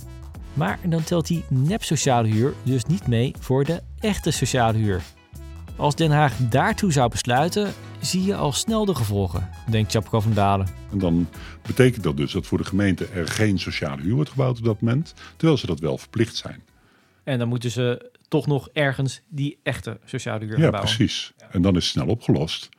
Maar 0.54 0.80
dan 0.86 1.04
telt 1.04 1.28
die 1.28 1.44
nep 1.50 1.84
sociale 1.84 2.28
huur 2.28 2.54
dus 2.64 2.86
niet 2.86 3.08
mee 3.08 3.34
voor 3.40 3.64
de 3.64 3.82
echte 4.00 4.32
sociale 4.32 4.78
huur. 4.78 5.02
Als 5.76 5.96
Den 5.96 6.12
Haag 6.12 6.36
daartoe 6.38 6.92
zou 6.92 7.10
besluiten, 7.10 7.74
zie 8.00 8.24
je 8.24 8.36
al 8.36 8.52
snel 8.52 8.86
de 8.86 8.96
gevolgen, 8.96 9.50
denkt 9.70 9.92
Chapko 9.92 10.20
van 10.20 10.34
Dalen. 10.34 10.68
En 10.92 10.98
dan 11.00 11.28
betekent 11.68 12.04
dat 12.04 12.18
dus 12.18 12.32
dat 12.32 12.46
voor 12.46 12.58
de 12.58 12.64
gemeente 12.64 13.06
er 13.06 13.28
geen 13.28 13.60
sociale 13.60 14.02
huur 14.02 14.14
wordt 14.16 14.30
gebouwd 14.30 14.58
op 14.58 14.64
dat 14.64 14.82
moment, 14.82 15.14
terwijl 15.36 15.58
ze 15.58 15.66
dat 15.66 15.80
wel 15.80 15.98
verplicht 15.98 16.36
zijn. 16.36 16.64
En 17.24 17.40
dan 17.40 17.48
moeten 17.48 17.72
ze 17.72 18.12
toch 18.28 18.48
nog 18.48 18.70
ergens 18.74 19.22
die 19.30 19.58
echte 19.64 20.00
sociale 20.06 20.46
huur 20.46 20.60
Ja, 20.60 20.70
bouwen. 20.70 20.96
precies. 20.96 21.34
En 21.52 21.62
dan 21.62 21.76
is 21.76 21.84
het 21.84 21.94
snel 21.94 22.08
opgelost. 22.08 22.70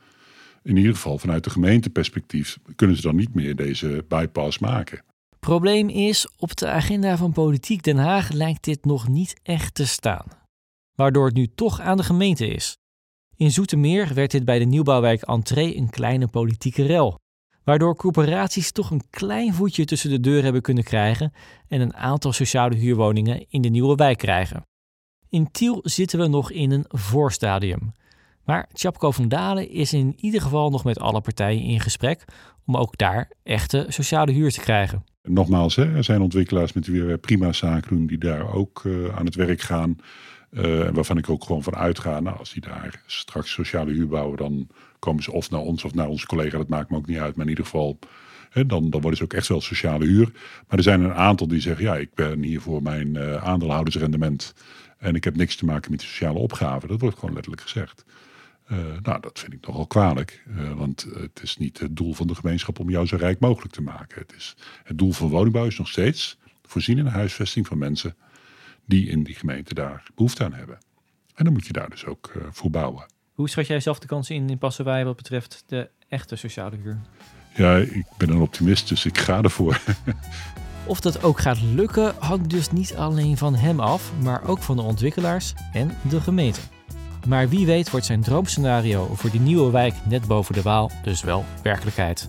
In 0.62 0.76
ieder 0.76 0.94
geval 0.94 1.18
vanuit 1.18 1.44
de 1.44 1.50
gemeenteperspectief 1.50 2.58
kunnen 2.76 2.96
ze 2.96 3.02
dan 3.02 3.16
niet 3.16 3.34
meer 3.34 3.56
deze 3.56 4.04
bypass 4.08 4.58
maken. 4.58 5.02
Probleem 5.44 5.88
is, 5.88 6.28
op 6.36 6.56
de 6.56 6.68
agenda 6.68 7.16
van 7.16 7.32
Politiek 7.32 7.82
Den 7.82 7.96
Haag 7.96 8.30
lijkt 8.30 8.64
dit 8.64 8.84
nog 8.84 9.08
niet 9.08 9.40
echt 9.42 9.74
te 9.74 9.86
staan. 9.86 10.26
Waardoor 10.94 11.26
het 11.26 11.34
nu 11.34 11.46
toch 11.54 11.80
aan 11.80 11.96
de 11.96 12.02
gemeente 12.02 12.46
is. 12.46 12.76
In 13.36 13.50
Zoetermeer 13.50 14.14
werd 14.14 14.30
dit 14.30 14.44
bij 14.44 14.58
de 14.58 14.64
nieuwbouwwijk 14.64 15.22
Entree 15.22 15.76
een 15.76 15.90
kleine 15.90 16.28
politieke 16.28 16.82
rel. 16.82 17.18
Waardoor 17.64 17.96
corporaties 17.96 18.72
toch 18.72 18.90
een 18.90 19.10
klein 19.10 19.54
voetje 19.54 19.84
tussen 19.84 20.10
de 20.10 20.20
deur 20.20 20.42
hebben 20.42 20.62
kunnen 20.62 20.84
krijgen 20.84 21.32
en 21.68 21.80
een 21.80 21.94
aantal 21.94 22.32
sociale 22.32 22.74
huurwoningen 22.74 23.46
in 23.48 23.62
de 23.62 23.68
nieuwe 23.68 23.94
wijk 23.94 24.18
krijgen. 24.18 24.66
In 25.28 25.50
Tiel 25.50 25.80
zitten 25.82 26.18
we 26.18 26.26
nog 26.26 26.50
in 26.50 26.70
een 26.70 26.84
voorstadium. 26.88 27.92
Maar 28.44 28.68
Chapko 28.72 29.10
van 29.10 29.28
Dalen 29.28 29.70
is 29.70 29.92
in 29.92 30.14
ieder 30.16 30.40
geval 30.40 30.70
nog 30.70 30.84
met 30.84 31.00
alle 31.00 31.20
partijen 31.20 31.62
in 31.62 31.80
gesprek 31.80 32.24
om 32.66 32.76
ook 32.76 32.98
daar 32.98 33.30
echte 33.42 33.86
sociale 33.88 34.32
huur 34.32 34.50
te 34.50 34.60
krijgen. 34.60 35.04
En 35.22 35.32
Nogmaals, 35.32 35.76
er 35.76 36.04
zijn 36.04 36.20
ontwikkelaars 36.20 36.72
met 36.72 36.86
wie 36.86 37.02
we 37.02 37.18
prima 37.18 37.52
zaken 37.52 37.96
doen 37.96 38.06
die 38.06 38.18
daar 38.18 38.54
ook 38.54 38.82
eh, 38.84 39.16
aan 39.16 39.24
het 39.24 39.34
werk 39.34 39.60
gaan. 39.60 39.96
Eh, 40.50 40.88
waarvan 40.88 41.18
ik 41.18 41.28
ook 41.30 41.44
gewoon 41.44 41.62
van 41.62 41.76
uitga, 41.76 42.20
nou, 42.20 42.38
als 42.38 42.52
die 42.52 42.62
daar 42.62 43.02
straks 43.06 43.52
sociale 43.52 43.92
huur 43.92 44.08
bouwen, 44.08 44.36
dan 44.36 44.68
komen 44.98 45.22
ze 45.22 45.32
of 45.32 45.50
naar 45.50 45.60
ons 45.60 45.84
of 45.84 45.94
naar 45.94 46.08
onze 46.08 46.26
collega. 46.26 46.58
Dat 46.58 46.68
maakt 46.68 46.90
me 46.90 46.96
ook 46.96 47.06
niet 47.06 47.18
uit. 47.18 47.36
Maar 47.36 47.44
in 47.44 47.50
ieder 47.50 47.64
geval, 47.64 47.98
dan, 48.62 48.90
dan 48.90 49.00
worden 49.00 49.16
ze 49.16 49.22
ook 49.24 49.32
echt 49.32 49.48
wel 49.48 49.60
sociale 49.60 50.04
huur. 50.04 50.32
Maar 50.68 50.78
er 50.78 50.82
zijn 50.82 51.00
een 51.00 51.14
aantal 51.14 51.48
die 51.48 51.60
zeggen, 51.60 51.84
ja, 51.84 51.96
ik 51.96 52.14
ben 52.14 52.42
hier 52.42 52.60
voor 52.60 52.82
mijn 52.82 53.16
eh, 53.16 53.44
aandeelhoudersrendement. 53.44 54.54
En 54.98 55.14
ik 55.14 55.24
heb 55.24 55.36
niks 55.36 55.56
te 55.56 55.64
maken 55.64 55.90
met 55.90 56.00
de 56.00 56.06
sociale 56.06 56.38
opgave. 56.38 56.86
Dat 56.86 57.00
wordt 57.00 57.18
gewoon 57.18 57.34
letterlijk 57.34 57.62
gezegd. 57.62 58.04
Eh, 58.64 58.78
nou, 59.02 59.20
dat 59.20 59.38
vind 59.38 59.52
ik 59.52 59.66
nogal 59.66 59.86
kwalijk. 59.86 60.44
eh, 60.56 60.72
want 60.72 61.06
het 61.14 61.40
is 61.42 61.56
niet 61.56 61.78
het 61.78 61.96
doel 61.96 62.12
van 62.14 62.26
de 62.26 62.34
gemeenschap 62.34 62.78
om 62.78 62.90
jou 62.90 63.06
zo 63.06 63.16
rijk 63.16 63.40
mogelijk 63.40 63.72
te 63.72 63.82
maken. 63.82 64.20
Het, 64.20 64.34
is, 64.36 64.56
het 64.84 64.98
doel 64.98 65.12
van 65.12 65.28
woningbouw 65.28 65.66
is 65.66 65.78
nog 65.78 65.88
steeds 65.88 66.38
voorzien 66.62 66.98
in 66.98 67.04
de 67.04 67.10
huisvesting 67.10 67.66
van 67.66 67.78
mensen 67.78 68.16
die 68.86 69.08
in 69.08 69.22
die 69.22 69.34
gemeente 69.34 69.74
daar 69.74 70.02
behoefte 70.14 70.44
aan 70.44 70.52
hebben. 70.54 70.78
En 71.34 71.44
dan 71.44 71.52
moet 71.52 71.66
je 71.66 71.72
daar 71.72 71.90
dus 71.90 72.04
ook 72.06 72.32
eh, 72.34 72.42
voor 72.50 72.70
bouwen. 72.70 73.06
Hoe 73.32 73.48
schat 73.48 73.66
jij 73.66 73.80
zelf 73.80 73.98
de 73.98 74.06
kansen 74.06 74.34
in 74.34 74.50
in 74.50 74.58
Passewaaij 74.58 75.04
wat 75.04 75.16
betreft 75.16 75.64
de 75.66 75.90
echte 76.08 76.36
sociale 76.36 76.76
huur? 76.76 77.00
Ja, 77.56 77.76
ik 77.76 78.06
ben 78.18 78.30
een 78.30 78.40
optimist, 78.40 78.88
dus 78.88 79.04
ik 79.04 79.18
ga 79.18 79.42
ervoor. 79.42 79.80
Of 80.86 81.00
dat 81.00 81.22
ook 81.22 81.40
gaat 81.40 81.60
lukken 81.62 82.14
hangt 82.18 82.50
dus 82.50 82.70
niet 82.70 82.94
alleen 82.94 83.36
van 83.36 83.54
hem 83.54 83.80
af, 83.80 84.12
maar 84.22 84.48
ook 84.48 84.62
van 84.62 84.76
de 84.76 84.82
ontwikkelaars 84.82 85.54
en 85.72 85.96
de 86.08 86.20
gemeente. 86.20 86.60
Maar 87.26 87.48
wie 87.48 87.66
weet 87.66 87.90
wordt 87.90 88.06
zijn 88.06 88.22
droomscenario 88.22 89.08
voor 89.14 89.30
die 89.30 89.40
nieuwe 89.40 89.70
wijk 89.70 89.94
net 90.08 90.26
boven 90.26 90.54
de 90.54 90.62
Waal 90.62 90.90
dus 91.02 91.22
wel 91.22 91.44
werkelijkheid. 91.62 92.28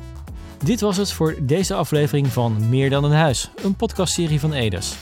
Dit 0.63 0.81
was 0.81 0.97
het 0.97 1.11
voor 1.11 1.35
deze 1.41 1.73
aflevering 1.73 2.27
van 2.27 2.69
Meer 2.69 2.89
dan 2.89 3.03
een 3.03 3.11
huis, 3.11 3.49
een 3.63 3.75
podcastserie 3.75 4.39
van 4.39 4.53
Edes. 4.53 4.95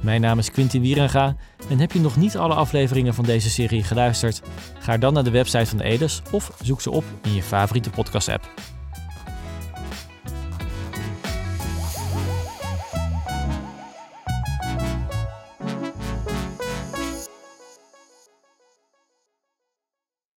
Mijn 0.00 0.20
naam 0.20 0.38
is 0.38 0.50
Quintin 0.50 0.80
Wierenga 0.82 1.36
en 1.68 1.78
heb 1.78 1.92
je 1.92 2.00
nog 2.00 2.16
niet 2.16 2.36
alle 2.36 2.54
afleveringen 2.54 3.14
van 3.14 3.24
deze 3.24 3.50
serie 3.50 3.82
geluisterd? 3.82 4.42
Ga 4.78 4.96
dan 4.96 5.12
naar 5.12 5.24
de 5.24 5.30
website 5.30 5.66
van 5.66 5.80
Edes 5.80 6.22
of 6.30 6.52
zoek 6.62 6.80
ze 6.80 6.90
op 6.90 7.04
in 7.22 7.34
je 7.34 7.42
favoriete 7.42 7.90
podcast 7.90 8.28
app. 8.28 8.48